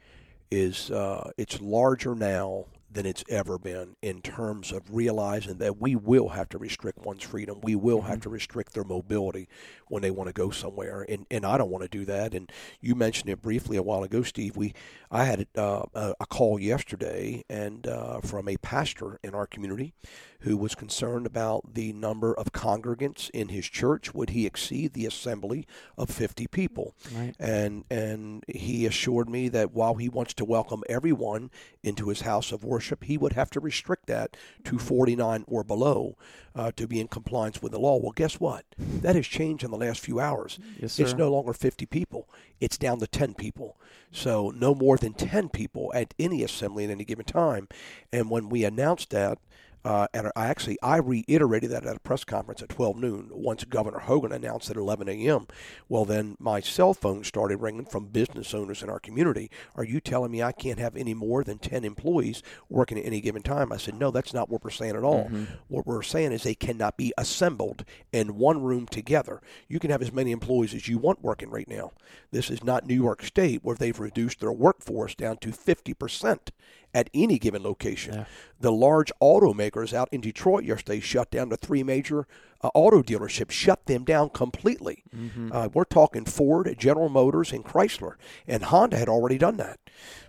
is 0.51 0.91
uh, 0.91 1.31
it's 1.37 1.61
larger 1.61 2.15
now 2.15 2.65
than 2.97 3.07
it's 3.07 3.25
ever 3.29 3.59
been 3.59 3.97
in 4.03 4.23
terms 4.23 4.73
of 4.73 4.95
realizing 4.95 5.59
that 5.59 5.81
we 5.81 5.97
will 5.97 6.31
have 6.31 6.49
to 6.51 6.59
restrict 6.59 6.99
one's 7.07 7.23
freedom. 7.23 7.61
We 7.63 7.77
will 7.77 8.03
have 8.03 8.21
Mhm. 8.21 8.23
to 8.23 8.31
restrict 8.31 8.75
their 8.75 8.85
mobility 8.85 9.49
when 9.89 10.03
they 10.03 10.11
want 10.11 10.29
to 10.29 10.35
go 10.35 10.51
somewhere, 10.51 11.07
and 11.09 11.27
and 11.31 11.47
I 11.47 11.59
don't 11.59 11.71
want 11.71 11.85
to 11.85 11.89
do 11.91 12.05
that. 12.07 12.35
And 12.35 12.51
you 12.81 12.95
mentioned 12.97 13.31
it 13.31 13.43
briefly 13.43 13.77
a 13.77 13.83
while 13.83 14.03
ago, 14.05 14.23
Steve. 14.23 14.57
We 14.57 14.75
I 15.11 15.25
had 15.27 15.47
uh, 15.57 15.85
a, 15.95 16.15
a 16.21 16.27
call 16.27 16.59
yesterday 16.61 17.45
and 17.51 17.87
uh, 17.87 18.21
from 18.21 18.49
a 18.49 18.57
pastor 18.59 19.21
in 19.23 19.35
our 19.35 19.47
community 19.47 19.95
who 20.41 20.57
was 20.57 20.75
concerned 20.75 21.27
about 21.27 21.75
the 21.75 21.93
number 21.93 22.33
of 22.35 22.53
congregants 22.53 23.31
in 23.31 23.49
his 23.49 23.67
church. 23.67 24.15
Would 24.15 24.31
he 24.31 24.47
exceed 24.47 24.93
the 24.93 25.07
assembly 25.07 25.67
of 25.97 26.11
50 26.11 26.47
people? 26.49 26.95
right 27.15 27.35
and 27.39 27.85
and 27.91 28.45
he 28.49 28.87
assured 28.87 29.29
me 29.29 29.49
that 29.49 29.73
while 29.73 29.95
he 29.95 30.09
wants 30.09 30.35
to 30.35 30.45
welcome 30.45 30.83
everyone 30.89 31.51
into 31.83 32.09
his 32.09 32.23
house 32.23 32.53
of 32.53 32.65
worship, 32.65 33.05
he 33.05 33.17
would 33.19 33.33
have 33.35 33.51
to 33.51 33.61
restrict 33.61 34.07
that 34.07 34.37
to 34.65 34.79
49 34.79 35.45
or 35.47 35.65
below 35.65 36.17
uh, 36.55 36.73
to 36.77 36.87
be 36.87 37.01
in 37.01 37.09
compliance 37.09 37.61
with 37.63 37.73
the 37.73 37.79
law. 37.79 37.97
Well, 37.97 38.13
guess 38.13 38.41
what? 38.41 38.65
That 38.79 39.15
has 39.17 39.27
changed 39.27 39.65
in 39.65 39.71
the 39.71 39.77
last 39.77 40.01
few 40.01 40.19
hours. 40.21 40.59
yes 40.81 40.95
sir 40.95 41.03
It's 41.05 41.15
no 41.15 41.31
longer 41.31 41.53
50 41.53 41.87
people; 41.87 42.29
it's 42.61 42.79
down 42.79 42.99
to 43.01 43.07
10 43.07 43.35
people. 43.35 43.77
So 44.11 44.51
no 44.57 44.75
more 44.75 44.97
than 44.97 45.13
10 45.13 45.51
people 45.51 45.93
at 45.95 46.15
any 46.19 46.43
assembly 46.43 46.85
at 46.85 46.91
any 46.91 47.05
given 47.05 47.27
time. 47.27 47.69
And 48.13 48.31
when 48.31 48.49
we 48.49 48.65
announced 48.65 49.11
that. 49.11 49.39
Uh, 49.87 50.09
and 50.13 50.33
I 50.35 50.49
actually 50.49 50.79
I 50.83 50.97
reiterated 50.97 51.71
that 51.71 51.87
at 51.87 51.95
a 51.95 52.01
press 52.01 52.25
conference 52.25 52.61
at 52.61 52.71
12 52.71 52.97
noon 52.97 53.29
once 53.31 53.63
Governor 53.63 54.01
Hogan 54.01 54.33
announced 54.33 54.69
at 54.69 54.77
11 54.77 55.09
a.m. 55.09 55.47
Well, 55.89 56.05
then 56.05 56.35
my 56.41 56.59
cell 56.59 56.93
phone 56.93 57.23
started 57.23 57.59
ringing 57.59 57.85
from 57.85 58.07
business 58.09 58.53
owners 58.53 58.83
in 58.83 58.91
our 58.91 58.99
community. 58.99 59.49
Are 59.77 59.85
you 59.85 60.01
telling 60.01 60.33
me 60.33 60.43
I 60.43 60.51
can't 60.51 60.81
have 60.81 60.97
any 60.97 61.15
more 61.15 61.45
than 61.45 61.59
10 61.59 61.85
employees 61.85 62.43
working 62.69 62.99
at 62.99 63.07
any 63.07 63.21
given 63.21 63.43
time? 63.43 63.71
I 63.71 63.77
said, 63.77 63.95
no, 63.95 64.11
that's 64.11 64.35
not 64.35 64.49
what 64.49 64.65
we're 64.65 64.71
saying 64.71 64.97
at 64.97 65.05
all. 65.05 65.29
Mhm. 65.29 65.47
What 65.69 65.87
we're 65.87 66.03
saying 66.03 66.33
is 66.33 66.43
they 66.43 66.57
cannot 66.57 66.97
be 66.97 67.13
assembled 67.17 67.85
in 68.13 68.39
one 68.39 68.65
room 68.65 68.87
together. 68.87 69.41
You 69.69 69.79
can 69.79 69.93
have 69.93 70.03
as 70.03 70.13
many 70.13 70.33
employees 70.33 70.75
as 70.75 70.89
you 70.89 70.99
want 70.99 71.23
working 71.23 71.49
right 71.49 71.69
now. 71.69 71.93
This 72.33 72.51
is 72.51 72.65
not 72.65 72.89
New 72.89 72.95
York 72.95 73.23
State 73.23 73.61
where 73.63 73.77
they've 73.77 74.01
reduced 74.01 74.41
their 74.41 74.51
workforce 74.51 75.15
down 75.15 75.37
to 75.39 75.53
50% 75.53 76.51
at 76.97 77.11
any 77.13 77.39
given 77.39 77.63
location. 77.63 78.15
Yeah. 78.15 78.25
The 78.59 78.73
large 78.73 79.13
automakers 79.21 79.93
out 79.93 80.09
in 80.11 80.23
Detroit 80.23 80.65
yesterday 80.65 80.99
shut 80.99 81.31
down 81.31 81.51
the 81.51 81.59
three 81.59 81.83
major 81.83 82.27
uh, 82.67 82.71
auto 82.79 83.03
dealerships, 83.03 83.51
shut 83.53 83.87
them 83.87 84.05
down 84.05 84.31
completely. 84.31 85.03
Mhm. 85.15 85.51
Uh, 85.53 85.69
we're 85.73 85.85
talking 85.85 86.25
Ford, 86.25 86.75
General 86.79 87.09
Motors, 87.09 87.53
and 87.53 87.65
Chrysler, 87.65 88.15
and 88.47 88.65
Honda 88.65 88.97
had 88.97 89.09
already 89.09 89.39
done 89.39 89.57
that. 89.59 89.79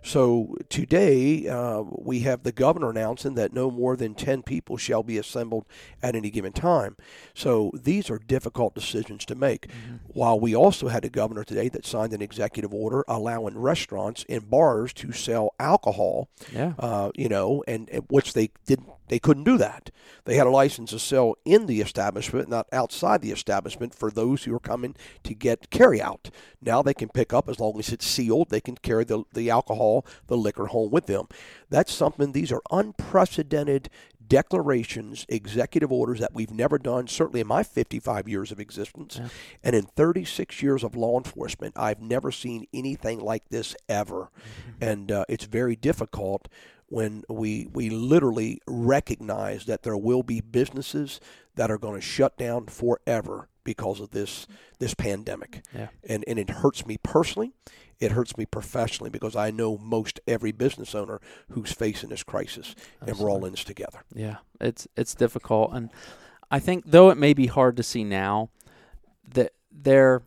So 0.04 0.56
today 0.70 1.48
uh, 1.50 1.84
we 1.92 2.20
have 2.22 2.44
the 2.44 2.52
governor 2.54 2.90
announcing 2.90 3.34
that 3.36 3.52
no 3.54 3.70
more 3.70 3.98
than 3.98 4.14
10 4.16 4.44
people 4.44 4.78
shall 4.78 5.04
be 5.04 5.18
assembled 5.18 5.66
at 6.02 6.16
any 6.16 6.30
given 6.30 6.54
time. 6.54 6.96
So 7.34 7.72
these 7.74 8.10
are 8.10 8.18
difficult 8.20 8.74
decisions 8.74 9.26
to 9.26 9.36
make. 9.36 9.68
While 10.08 10.40
we 10.40 10.56
also 10.56 10.88
had 10.88 11.04
a 11.04 11.10
governor 11.10 11.44
today 11.44 11.68
that 11.70 11.86
signed 11.86 12.14
an 12.14 12.22
executive 12.22 12.74
order 12.74 13.04
allowing 13.08 13.58
restaurants 13.58 14.24
and 14.30 14.50
bars 14.50 14.94
to 14.94 15.12
sell 15.12 15.54
alcohol 15.60 16.30
yeah 16.54 16.74
uh, 16.80 17.12
you 17.16 17.28
know, 17.30 17.64
and, 17.68 17.90
and 17.90 18.04
which 18.10 18.34
they 18.34 18.50
didn't, 18.66 18.90
they 19.10 19.20
couldn't 19.20 19.44
do 19.46 19.58
that. 19.58 19.90
They 20.26 20.36
had 20.36 20.48
a 20.48 20.52
license 20.52 20.92
to 20.92 21.00
sell 21.00 21.36
in 21.46 21.66
the 21.66 21.82
establishment, 21.82 22.27
not 22.34 22.68
outside 22.72 23.22
the 23.22 23.32
establishment, 23.32 23.94
for 23.96 24.10
those 24.12 24.44
who 24.44 24.56
are 24.56 24.60
coming 24.60 24.96
to 25.24 25.34
get 25.34 25.70
carry 25.70 26.02
out. 26.02 26.30
Now 26.62 26.82
they 26.82 26.94
can 26.94 27.10
pick 27.10 27.34
up 27.34 27.48
as 27.50 27.60
long 27.60 27.78
as 27.80 27.90
it's 27.90 28.06
sealed. 28.08 28.50
They 28.50 28.62
can 28.62 28.76
carry 28.76 29.04
the 29.04 29.24
the 29.34 29.50
alcohol, 29.50 30.06
the 30.28 30.38
liquor 30.38 30.68
home 30.68 30.92
with 30.92 31.06
them. 31.06 31.28
That's 31.70 31.94
something. 31.94 32.32
These 32.32 32.52
are 32.52 32.62
unprecedented 32.72 33.90
declarations, 34.26 35.26
executive 35.30 35.92
orders 35.92 36.20
that 36.20 36.34
we've 36.34 36.52
never 36.52 36.78
done. 36.78 37.08
Certainly 37.08 37.40
in 37.42 37.48
my 37.48 37.64
55 37.64 38.28
years 38.28 38.52
of 38.52 38.60
existence, 38.60 39.18
Yeah. 39.22 39.30
and 39.64 39.74
in 39.76 39.84
36 39.84 40.62
years 40.62 40.84
of 40.84 40.96
law 40.96 41.18
enforcement, 41.18 41.74
I've 41.78 42.02
never 42.02 42.32
seen 42.32 42.66
anything 42.74 43.20
like 43.20 43.48
this 43.50 43.74
ever. 43.88 44.30
And 44.82 45.12
uh, 45.12 45.24
it's 45.30 45.46
very 45.46 45.76
difficult 45.78 46.50
when 46.88 47.24
we 47.30 47.68
we 47.72 47.90
literally 47.90 48.62
recognize 48.68 49.66
that 49.66 49.84
there 49.84 49.98
will 49.98 50.24
be 50.24 50.42
businesses 50.42 51.20
that 51.56 51.70
are 51.72 51.78
going 51.78 51.96
to 51.96 52.02
shut 52.02 52.38
down 52.38 52.68
forever 52.68 53.50
because 53.64 54.00
of 54.00 54.12
this 54.12 54.48
this 54.80 54.94
pandemic. 54.94 55.64
Yeah. 55.76 55.88
And 56.08 56.24
and 56.28 56.40
it 56.40 56.50
hurts 56.50 56.86
me 56.86 56.98
personally. 57.04 57.52
It 58.00 58.12
hurts 58.12 58.38
me 58.38 58.46
professionally 58.46 59.10
because 59.10 59.36
I 59.36 59.50
know 59.50 59.78
most 59.78 60.20
every 60.28 60.52
business 60.52 60.94
owner 60.94 61.20
who's 61.50 61.72
facing 61.72 62.10
this 62.10 62.24
crisis, 62.24 62.76
and 63.02 63.18
we're 63.18 63.30
all 63.30 63.44
in 63.44 63.52
this 63.52 63.64
together. 63.64 64.04
Yeah, 64.14 64.38
it's 64.62 64.88
it's 64.96 65.16
difficult, 65.16 65.74
and 65.74 65.90
I 66.52 66.60
think 66.60 66.84
though 66.86 67.10
it 67.10 67.18
may 67.18 67.34
be 67.34 67.48
hard 67.48 67.76
to 67.78 67.84
see 67.84 68.04
now, 68.04 68.50
that 69.34 69.54
there, 69.72 70.22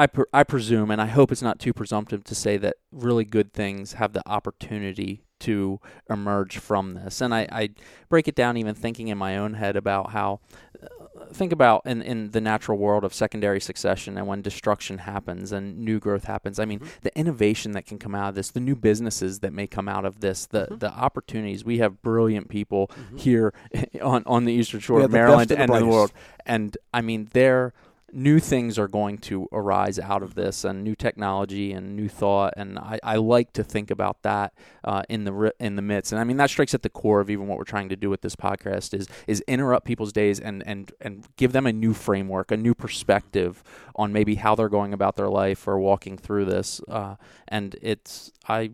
I 0.00 0.06
pre- 0.06 0.24
I 0.32 0.44
presume, 0.44 0.90
and 0.90 1.00
I 1.00 1.06
hope 1.06 1.30
it's 1.32 1.42
not 1.42 1.58
too 1.58 1.72
presumptive 1.72 2.24
to 2.24 2.34
say 2.34 2.56
that 2.58 2.76
really 2.90 3.24
good 3.24 3.52
things 3.52 3.94
have 3.94 4.12
the 4.12 4.22
opportunity 4.26 5.24
to 5.40 5.80
emerge 6.08 6.58
from 6.58 6.94
this, 6.94 7.20
and 7.20 7.34
I, 7.34 7.48
I 7.50 7.70
break 8.08 8.28
it 8.28 8.34
down 8.34 8.56
even 8.58 8.74
thinking 8.74 9.08
in 9.08 9.16
my 9.18 9.36
own 9.36 9.54
head 9.54 9.76
about 9.76 10.10
how. 10.10 10.40
uh, 10.82 10.86
Think 11.32 11.52
about 11.52 11.82
in, 11.84 12.02
in 12.02 12.30
the 12.32 12.40
natural 12.40 12.76
world 12.76 13.04
of 13.04 13.14
secondary 13.14 13.60
succession 13.60 14.16
and 14.18 14.26
when 14.26 14.42
destruction 14.42 14.98
happens 14.98 15.52
and 15.52 15.78
new 15.78 16.00
growth 16.00 16.24
happens. 16.24 16.58
I 16.58 16.64
mean, 16.64 16.80
Mhm. 16.80 16.88
the 17.02 17.16
innovation 17.16 17.70
that 17.72 17.86
can 17.86 17.98
come 17.98 18.14
out 18.16 18.30
of 18.30 18.34
this, 18.34 18.50
the 18.50 18.58
new 18.60 18.74
businesses 18.74 19.38
that 19.40 19.52
may 19.52 19.66
come 19.68 19.88
out 19.88 20.04
of 20.04 20.20
this, 20.20 20.46
the, 20.46 20.66
Mhm. 20.66 20.80
the 20.80 20.90
opportunities. 20.90 21.64
We 21.64 21.78
have 21.78 22.02
brilliant 22.02 22.48
people 22.48 22.90
Mhm. 23.12 23.18
here 23.20 23.52
on, 24.02 24.24
on 24.26 24.44
the 24.44 24.52
Eastern 24.52 24.80
Shore 24.80 25.02
of 25.02 25.12
Maryland 25.12 25.52
and 25.52 25.70
the 25.72 25.78
the 25.78 25.86
world. 25.86 26.12
And 26.46 26.76
I 26.92 27.00
mean, 27.02 27.28
they're 27.32 27.72
new 28.12 28.38
things 28.38 28.78
are 28.78 28.88
going 28.88 29.18
to 29.18 29.48
arise 29.52 29.98
out 29.98 30.22
of 30.22 30.34
this, 30.34 30.64
and 30.64 30.82
new 30.82 30.94
technology 30.94 31.72
and 31.72 31.96
new 31.96 32.08
thought. 32.08 32.54
And 32.56 32.78
I, 32.78 32.98
I 33.02 33.16
like 33.16 33.52
to 33.54 33.64
think 33.64 33.90
about 33.90 34.22
that 34.22 34.52
uh, 34.84 35.02
in 35.08 35.24
the 35.24 35.52
in 35.58 35.76
the 35.76 35.82
midst. 35.82 36.12
And 36.12 36.20
I 36.20 36.24
mean 36.24 36.36
that 36.38 36.50
strikes 36.50 36.74
at 36.74 36.82
the 36.82 36.88
core 36.88 37.20
of 37.20 37.30
even 37.30 37.46
what 37.46 37.58
we're 37.58 37.64
trying 37.64 37.88
to 37.90 37.96
do 37.96 38.10
with 38.10 38.22
this 38.22 38.36
podcast 38.36 38.94
is 38.94 39.08
is 39.26 39.42
interrupt 39.46 39.86
people's 39.86 40.12
days 40.12 40.40
and 40.40 40.62
and 40.66 40.92
and 41.00 41.26
give 41.36 41.52
them 41.52 41.66
a 41.66 41.72
new 41.72 41.94
framework, 41.94 42.50
a 42.50 42.56
new 42.56 42.74
perspective 42.74 43.62
on 43.96 44.12
maybe 44.12 44.36
how 44.36 44.54
they're 44.54 44.68
going 44.68 44.92
about 44.92 45.16
their 45.16 45.28
life 45.28 45.66
or 45.66 45.78
walking 45.78 46.16
through 46.16 46.44
this. 46.44 46.80
Uh, 46.88 47.16
and 47.48 47.76
it's 47.82 48.32
I 48.48 48.70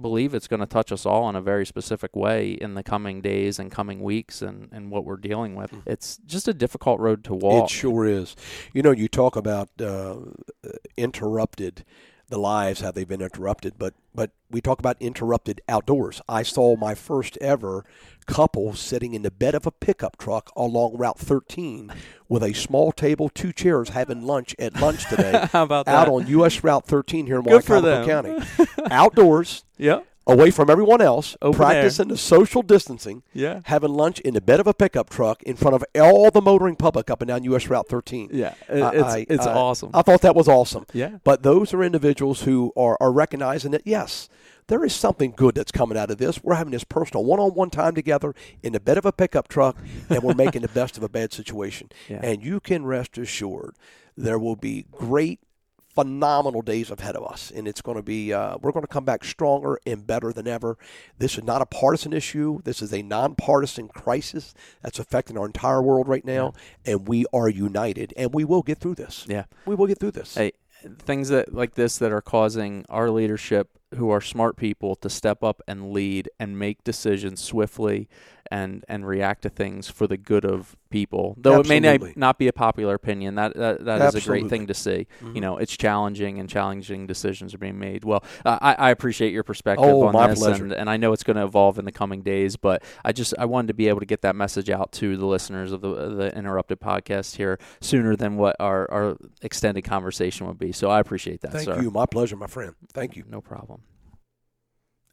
believe 0.00 0.34
it's 0.34 0.48
going 0.48 0.60
to 0.60 0.66
touch 0.66 0.92
us 0.92 1.06
all 1.06 1.28
in 1.28 1.36
a 1.36 1.40
very 1.40 1.64
specific 1.66 2.14
way 2.14 2.52
in 2.52 2.74
the 2.74 2.82
coming 2.82 3.20
days 3.20 3.58
and 3.58 3.70
coming 3.70 4.00
weeks 4.00 4.42
and, 4.42 4.68
and 4.72 4.90
what 4.90 5.04
we're 5.04 5.16
dealing 5.16 5.54
with. 5.54 5.72
Mm. 5.72 5.82
It's 5.86 6.18
just 6.26 6.48
a 6.48 6.54
difficult 6.54 7.00
road 7.00 7.24
to 7.24 7.34
walk. 7.34 7.64
It 7.64 7.70
sure 7.70 8.06
is. 8.06 8.36
You 8.72 8.82
know, 8.82 8.90
you 8.90 9.08
talk 9.08 9.36
about 9.36 9.68
uh, 9.80 10.16
interrupted 10.96 11.84
the 12.28 12.38
lives 12.38 12.80
how 12.80 12.90
they've 12.90 13.08
been 13.08 13.22
interrupted 13.22 13.74
but 13.78 13.94
but 14.14 14.30
we 14.50 14.60
talk 14.60 14.78
about 14.78 14.96
interrupted 15.00 15.60
outdoors. 15.68 16.22
I 16.28 16.42
saw 16.42 16.76
my 16.76 16.94
first 16.94 17.36
ever 17.40 17.84
couple 18.26 18.74
sitting 18.74 19.12
in 19.14 19.22
the 19.22 19.30
bed 19.30 19.54
of 19.54 19.66
a 19.66 19.70
pickup 19.70 20.16
truck 20.18 20.50
along 20.56 20.96
route 20.96 21.18
13 21.18 21.92
with 22.28 22.42
a 22.42 22.52
small 22.52 22.90
table 22.92 23.28
two 23.28 23.52
chairs 23.52 23.90
having 23.90 24.22
lunch 24.22 24.54
at 24.58 24.80
lunch 24.80 25.06
today 25.08 25.46
how 25.52 25.62
about 25.62 25.86
that? 25.86 25.94
out 25.94 26.08
on 26.08 26.26
us 26.26 26.64
route 26.64 26.86
13 26.86 27.26
here 27.26 27.38
in 27.38 27.42
Good 27.42 27.62
Wicomico 27.62 28.04
county. 28.06 28.66
Outdoors. 28.90 29.64
Yeah 29.78 30.00
away 30.26 30.50
from 30.50 30.68
everyone 30.68 31.00
else, 31.00 31.36
Open 31.40 31.56
practicing 31.56 32.06
air. 32.06 32.14
the 32.14 32.18
social 32.18 32.62
distancing, 32.62 33.22
yeah. 33.32 33.60
having 33.64 33.92
lunch 33.92 34.20
in 34.20 34.34
the 34.34 34.40
bed 34.40 34.60
of 34.60 34.66
a 34.66 34.74
pickup 34.74 35.08
truck 35.08 35.42
in 35.44 35.56
front 35.56 35.74
of 35.74 35.84
all 36.00 36.30
the 36.30 36.42
motoring 36.42 36.76
public 36.76 37.10
up 37.10 37.22
and 37.22 37.28
down 37.28 37.44
U.S. 37.44 37.68
Route 37.68 37.88
13. 37.88 38.30
Yeah, 38.32 38.54
it's, 38.68 39.02
I, 39.02 39.26
it's 39.28 39.46
I, 39.46 39.52
awesome. 39.52 39.90
I 39.94 40.02
thought 40.02 40.22
that 40.22 40.34
was 40.34 40.48
awesome. 40.48 40.84
Yeah. 40.92 41.18
But 41.24 41.42
those 41.42 41.72
are 41.72 41.82
individuals 41.82 42.42
who 42.42 42.72
are, 42.76 42.96
are 43.00 43.12
recognizing 43.12 43.70
that, 43.70 43.82
yes, 43.84 44.28
there 44.68 44.84
is 44.84 44.92
something 44.92 45.32
good 45.36 45.54
that's 45.54 45.70
coming 45.70 45.96
out 45.96 46.10
of 46.10 46.18
this. 46.18 46.42
We're 46.42 46.54
having 46.54 46.72
this 46.72 46.84
personal 46.84 47.24
one 47.24 47.38
on 47.38 47.52
one 47.52 47.70
time 47.70 47.94
together 47.94 48.34
in 48.62 48.72
the 48.72 48.80
bed 48.80 48.98
of 48.98 49.06
a 49.06 49.12
pickup 49.12 49.46
truck, 49.46 49.76
and 50.08 50.22
we're 50.22 50.34
making 50.36 50.62
the 50.62 50.68
best 50.68 50.96
of 50.96 51.04
a 51.04 51.08
bad 51.08 51.32
situation. 51.32 51.90
Yeah. 52.08 52.20
And 52.22 52.42
you 52.42 52.58
can 52.58 52.84
rest 52.84 53.16
assured 53.16 53.76
there 54.16 54.38
will 54.38 54.56
be 54.56 54.86
great 54.90 55.40
phenomenal 55.96 56.62
days 56.62 56.90
ahead 56.90 57.16
of 57.16 57.26
us, 57.26 57.50
and 57.50 57.66
it's 57.66 57.80
going 57.80 57.96
to 57.96 58.02
be 58.02 58.32
uh, 58.32 58.56
we're 58.60 58.70
going 58.70 58.84
to 58.84 58.88
come 58.88 59.04
back 59.04 59.24
stronger 59.24 59.80
and 59.84 60.06
better 60.06 60.32
than 60.32 60.46
ever. 60.46 60.78
This 61.18 61.36
is 61.36 61.42
not 61.42 61.62
a 61.62 61.66
partisan 61.66 62.12
issue. 62.12 62.60
This 62.62 62.80
is 62.80 62.92
a 62.92 63.02
nonpartisan 63.02 63.88
crisis 63.88 64.54
that's 64.82 65.00
affecting 65.00 65.36
our 65.36 65.46
entire 65.46 65.82
world 65.82 66.06
right 66.06 66.24
now, 66.24 66.52
and 66.84 67.08
we 67.08 67.26
are 67.32 67.48
united, 67.48 68.14
and 68.16 68.32
we 68.32 68.44
will 68.44 68.62
get 68.62 68.78
through 68.78 68.94
this. 68.94 69.26
Yeah, 69.28 69.46
we 69.64 69.74
will 69.74 69.88
get 69.88 69.98
through 69.98 70.12
this. 70.12 70.36
Hey, 70.36 70.52
things 70.98 71.30
that 71.30 71.52
like 71.52 71.74
this 71.74 71.98
that 71.98 72.12
are 72.12 72.20
causing 72.20 72.84
our 72.88 73.10
leadership 73.10 73.70
who 73.94 74.10
are 74.10 74.20
smart 74.20 74.56
people 74.56 74.94
to 74.96 75.08
step 75.08 75.42
up 75.42 75.62
and 75.66 75.90
lead 75.92 76.28
and 76.38 76.58
make 76.58 76.84
decisions 76.84 77.40
swiftly 77.40 78.08
and 78.50 78.84
and 78.88 79.06
react 79.06 79.42
to 79.42 79.48
things 79.48 79.88
for 79.88 80.06
the 80.06 80.16
good 80.16 80.44
of 80.44 80.76
people. 80.90 81.34
Though 81.38 81.60
Absolutely. 81.60 81.88
it 81.88 82.00
may 82.02 82.12
not 82.16 82.38
be 82.38 82.48
a 82.48 82.52
popular 82.52 82.94
opinion, 82.94 83.34
that 83.36 83.54
that, 83.56 83.84
that 83.84 84.14
is 84.14 84.24
a 84.24 84.26
great 84.26 84.48
thing 84.48 84.66
to 84.68 84.74
see. 84.74 85.06
Mhm. 85.22 85.34
You 85.34 85.40
know, 85.40 85.58
it's 85.58 85.76
challenging 85.76 86.38
and 86.38 86.48
challenging 86.48 87.06
decisions 87.06 87.54
are 87.54 87.58
being 87.58 87.78
made. 87.78 88.04
Well, 88.04 88.22
uh, 88.44 88.58
I, 88.60 88.74
I 88.74 88.90
appreciate 88.90 89.32
your 89.32 89.42
perspective 89.42 89.84
Oh, 89.86 90.06
on 90.06 90.12
my 90.12 90.28
this, 90.28 90.42
and, 90.44 90.72
and 90.72 90.88
I 90.88 90.96
know 90.96 91.12
it's 91.12 91.22
going 91.24 91.36
to 91.36 91.44
evolve 91.44 91.78
in 91.78 91.84
the 91.84 91.92
coming 91.92 92.22
days. 92.22 92.56
But 92.56 92.82
I 93.04 93.12
just 93.12 93.34
I 93.38 93.44
wanted 93.44 93.68
to 93.68 93.74
be 93.74 93.88
able 93.88 94.00
to 94.00 94.06
get 94.06 94.22
that 94.22 94.36
message 94.36 94.70
out 94.70 94.92
to 94.92 95.16
the 95.16 95.26
listeners 95.26 95.72
of 95.72 95.80
the 95.80 95.88
the 96.14 96.36
interrupted 96.36 96.80
podcast 96.80 97.36
here 97.36 97.58
sooner 97.80 98.16
than 98.16 98.36
what 98.36 98.56
our 98.60 98.90
our 98.90 99.16
extended 99.42 99.82
conversation 99.82 100.46
would 100.46 100.58
be. 100.58 100.72
So 100.72 100.90
I 100.90 101.00
appreciate 101.00 101.40
that, 101.42 101.52
Thank 101.52 101.64
sir. 101.64 101.82
you. 101.82 101.90
My 101.90 102.06
pleasure, 102.06 102.36
my 102.36 102.46
friend. 102.46 102.74
Thank 102.92 103.16
you. 103.16 103.24
No 103.28 103.40
problem. 103.40 103.82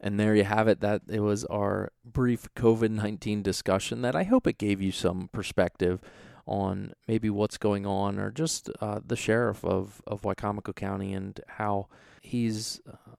And 0.04 0.20
there 0.20 0.36
you 0.36 0.44
have 0.44 0.68
it. 0.68 0.80
That 0.80 1.00
it 1.08 1.20
was 1.20 1.46
our 1.46 1.90
brief 2.04 2.46
COVID 2.54 2.90
nineteen 2.90 3.42
discussion. 3.42 4.02
That 4.02 4.14
I 4.14 4.24
hope 4.24 4.46
it 4.46 4.58
gave 4.58 4.82
you 4.82 4.92
some 4.92 5.30
perspective 5.32 5.98
on 6.46 6.92
maybe 7.08 7.30
what's 7.30 7.56
going 7.56 7.86
on, 7.86 8.18
or 8.18 8.30
just 8.30 8.68
uh, 8.82 9.00
the 9.04 9.16
sheriff 9.16 9.64
of 9.64 10.02
of 10.06 10.20
Wicomico 10.20 10.74
County 10.76 11.14
and 11.14 11.40
how 11.48 11.88
he's 12.20 12.82
uh, 12.86 13.14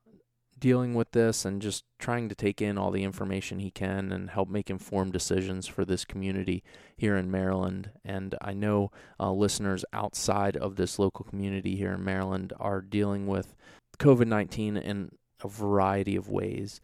dealing 0.59 0.93
with 0.93 1.09
this, 1.11 1.43
and 1.43 1.59
just 1.59 1.85
trying 1.97 2.29
to 2.29 2.35
take 2.35 2.61
in 2.61 2.77
all 2.77 2.91
the 2.91 3.03
information 3.03 3.57
he 3.57 3.71
can 3.71 4.11
and 4.11 4.29
help 4.29 4.47
make 4.47 4.69
informed 4.69 5.11
decisions 5.11 5.65
for 5.65 5.85
this 5.85 6.05
community 6.05 6.63
here 6.95 7.17
in 7.17 7.31
Maryland. 7.31 7.89
And 8.05 8.35
I 8.41 8.53
know 8.53 8.91
uh, 9.19 9.31
listeners 9.31 9.85
outside 9.91 10.55
of 10.55 10.75
this 10.75 10.99
local 10.99 11.25
community 11.25 11.75
here 11.77 11.93
in 11.93 12.03
Maryland 12.03 12.53
are 12.59 12.81
dealing 12.81 13.25
with 13.25 13.55
COVID 13.97 14.27
nineteen 14.27 14.77
in 14.77 15.09
a 15.45 15.49
variety 15.49 16.15
of 16.15 16.27
ways. 16.27 16.81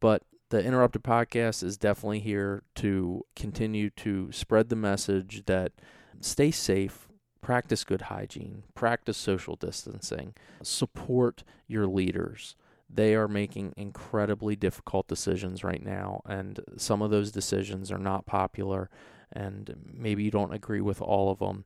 But 0.00 0.22
the 0.50 0.64
Interrupted 0.64 1.02
Podcast 1.02 1.62
is 1.62 1.76
definitely 1.76 2.20
here 2.20 2.62
to 2.76 3.24
continue 3.36 3.90
to 3.90 4.30
spread 4.32 4.68
the 4.68 4.76
message 4.76 5.44
that 5.46 5.72
stay 6.20 6.50
safe, 6.50 7.08
practice 7.40 7.84
good 7.84 8.02
hygiene, 8.02 8.62
practice 8.74 9.16
social 9.16 9.56
distancing, 9.56 10.34
support 10.62 11.44
your 11.66 11.86
leaders. 11.86 12.56
They 12.88 13.14
are 13.14 13.28
making 13.28 13.74
incredibly 13.76 14.54
difficult 14.54 15.08
decisions 15.08 15.64
right 15.64 15.84
now, 15.84 16.22
and 16.24 16.60
some 16.76 17.02
of 17.02 17.10
those 17.10 17.32
decisions 17.32 17.90
are 17.90 17.98
not 17.98 18.26
popular, 18.26 18.88
and 19.32 19.74
maybe 19.92 20.22
you 20.22 20.30
don't 20.30 20.54
agree 20.54 20.80
with 20.80 21.02
all 21.02 21.30
of 21.30 21.40
them 21.40 21.64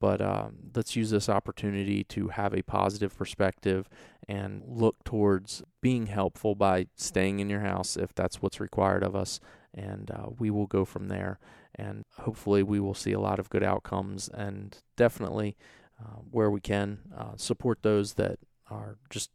but 0.00 0.20
uh, 0.20 0.48
let's 0.74 0.96
use 0.96 1.10
this 1.10 1.28
opportunity 1.28 2.02
to 2.04 2.28
have 2.28 2.54
a 2.54 2.62
positive 2.62 3.16
perspective 3.16 3.88
and 4.26 4.62
look 4.66 5.04
towards 5.04 5.62
being 5.80 6.06
helpful 6.06 6.54
by 6.54 6.86
staying 6.96 7.38
in 7.38 7.50
your 7.50 7.60
house 7.60 7.96
if 7.96 8.14
that's 8.14 8.40
what's 8.40 8.60
required 8.60 9.02
of 9.02 9.14
us. 9.14 9.40
And 9.74 10.10
uh, 10.10 10.30
we 10.38 10.50
will 10.50 10.66
go 10.66 10.84
from 10.84 11.08
there. 11.08 11.38
And 11.74 12.04
hopefully, 12.18 12.62
we 12.62 12.80
will 12.80 12.94
see 12.94 13.12
a 13.12 13.20
lot 13.20 13.38
of 13.38 13.50
good 13.50 13.62
outcomes 13.62 14.28
and 14.28 14.76
definitely, 14.96 15.56
uh, 16.00 16.20
where 16.30 16.50
we 16.50 16.60
can, 16.60 16.98
uh, 17.16 17.36
support 17.36 17.82
those 17.82 18.14
that 18.14 18.38
are 18.68 18.96
just 19.10 19.30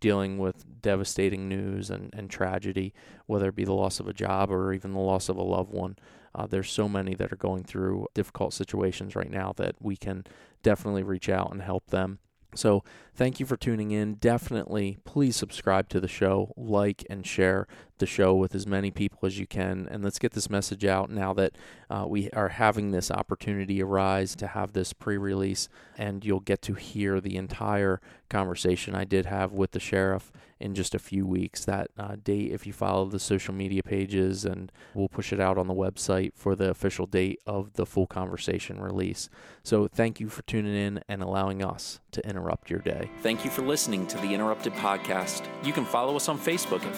dealing 0.00 0.38
with 0.38 0.64
devastating 0.80 1.48
news 1.48 1.90
and, 1.90 2.14
and 2.14 2.30
tragedy, 2.30 2.92
whether 3.26 3.48
it 3.48 3.56
be 3.56 3.64
the 3.64 3.72
loss 3.72 4.00
of 4.00 4.08
a 4.08 4.12
job 4.12 4.50
or 4.50 4.72
even 4.72 4.92
the 4.92 4.98
loss 4.98 5.28
of 5.28 5.36
a 5.36 5.42
loved 5.42 5.72
one. 5.72 5.96
Uh, 6.34 6.46
there's 6.46 6.70
so 6.70 6.88
many 6.88 7.14
that 7.14 7.32
are 7.32 7.36
going 7.36 7.64
through 7.64 8.06
difficult 8.14 8.52
situations 8.52 9.16
right 9.16 9.30
now 9.30 9.52
that 9.56 9.76
we 9.80 9.96
can 9.96 10.24
definitely 10.62 11.02
reach 11.02 11.28
out 11.28 11.50
and 11.50 11.62
help 11.62 11.88
them. 11.88 12.18
So, 12.54 12.82
thank 13.14 13.38
you 13.38 13.46
for 13.46 13.56
tuning 13.56 13.92
in. 13.92 14.14
Definitely, 14.14 14.98
please 15.04 15.36
subscribe 15.36 15.88
to 15.90 16.00
the 16.00 16.08
show, 16.08 16.52
like 16.56 17.06
and 17.08 17.24
share 17.24 17.68
the 18.00 18.06
show 18.06 18.34
with 18.34 18.54
as 18.54 18.66
many 18.66 18.90
people 18.90 19.20
as 19.22 19.38
you 19.38 19.46
can. 19.46 19.86
And 19.90 20.02
let's 20.02 20.18
get 20.18 20.32
this 20.32 20.50
message 20.50 20.84
out 20.84 21.10
now 21.10 21.32
that 21.34 21.52
uh, 21.88 22.04
we 22.08 22.28
are 22.30 22.48
having 22.48 22.90
this 22.90 23.10
opportunity 23.10 23.82
arise 23.82 24.34
to 24.36 24.48
have 24.48 24.72
this 24.72 24.92
pre 24.92 25.16
release. 25.16 25.68
And 25.96 26.24
you'll 26.24 26.40
get 26.40 26.62
to 26.62 26.74
hear 26.74 27.20
the 27.20 27.36
entire 27.36 28.00
conversation 28.28 28.94
I 28.94 29.04
did 29.04 29.26
have 29.26 29.52
with 29.52 29.72
the 29.72 29.80
sheriff 29.80 30.32
in 30.60 30.74
just 30.74 30.94
a 30.94 30.98
few 30.98 31.26
weeks. 31.26 31.64
That 31.64 31.90
uh, 31.98 32.16
date, 32.22 32.52
if 32.52 32.66
you 32.66 32.72
follow 32.72 33.06
the 33.06 33.18
social 33.18 33.54
media 33.54 33.82
pages, 33.82 34.44
and 34.44 34.70
we'll 34.94 35.08
push 35.08 35.32
it 35.32 35.40
out 35.40 35.58
on 35.58 35.66
the 35.66 35.74
website 35.74 36.32
for 36.34 36.54
the 36.54 36.70
official 36.70 37.06
date 37.06 37.40
of 37.46 37.72
the 37.72 37.86
full 37.86 38.06
conversation 38.06 38.80
release. 38.80 39.28
So, 39.62 39.88
thank 39.88 40.20
you 40.20 40.28
for 40.28 40.42
tuning 40.42 40.76
in 40.76 41.02
and 41.08 41.22
allowing 41.22 41.62
us 41.64 42.00
to 42.12 42.26
interrupt 42.28 42.70
your 42.70 42.80
day. 42.80 43.10
Thank 43.22 43.44
you 43.44 43.50
for 43.50 43.62
listening 43.62 44.06
to 44.08 44.18
the 44.18 44.34
Interrupted 44.34 44.74
Podcast. 44.74 45.46
You 45.64 45.72
can 45.72 45.84
follow 45.84 46.14
us 46.16 46.28
on 46.28 46.38
Facebook 46.38 46.84
at 46.84 46.92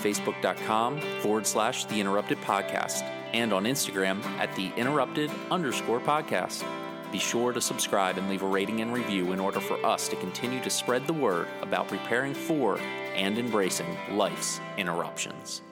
facebook.com 0.96 1.20
forward 1.22 1.46
slash 1.46 1.85
the 1.87 2.00
Interrupted 2.00 2.38
Podcast 2.40 3.02
and 3.33 3.52
on 3.52 3.64
Instagram 3.64 4.22
at 4.38 4.55
the 4.57 4.72
Interrupted 4.76 5.31
underscore 5.50 6.00
podcast. 6.00 6.64
Be 7.11 7.18
sure 7.18 7.52
to 7.52 7.61
subscribe 7.61 8.18
and 8.18 8.28
leave 8.31 8.42
a 8.42 8.46
rating 8.46 8.81
and 8.81 8.92
review 8.92 9.33
in 9.33 9.40
order 9.40 9.61
for 9.61 9.85
us 9.85 10.09
to 10.09 10.16
continue 10.16 10.62
to 10.62 10.70
spread 10.70 11.07
the 11.07 11.12
word 11.12 11.48
about 11.61 11.88
preparing 11.88 12.35
for 12.35 12.78
and 13.14 13.38
embracing 13.38 13.98
life's 14.11 14.61
interruptions. 14.78 15.62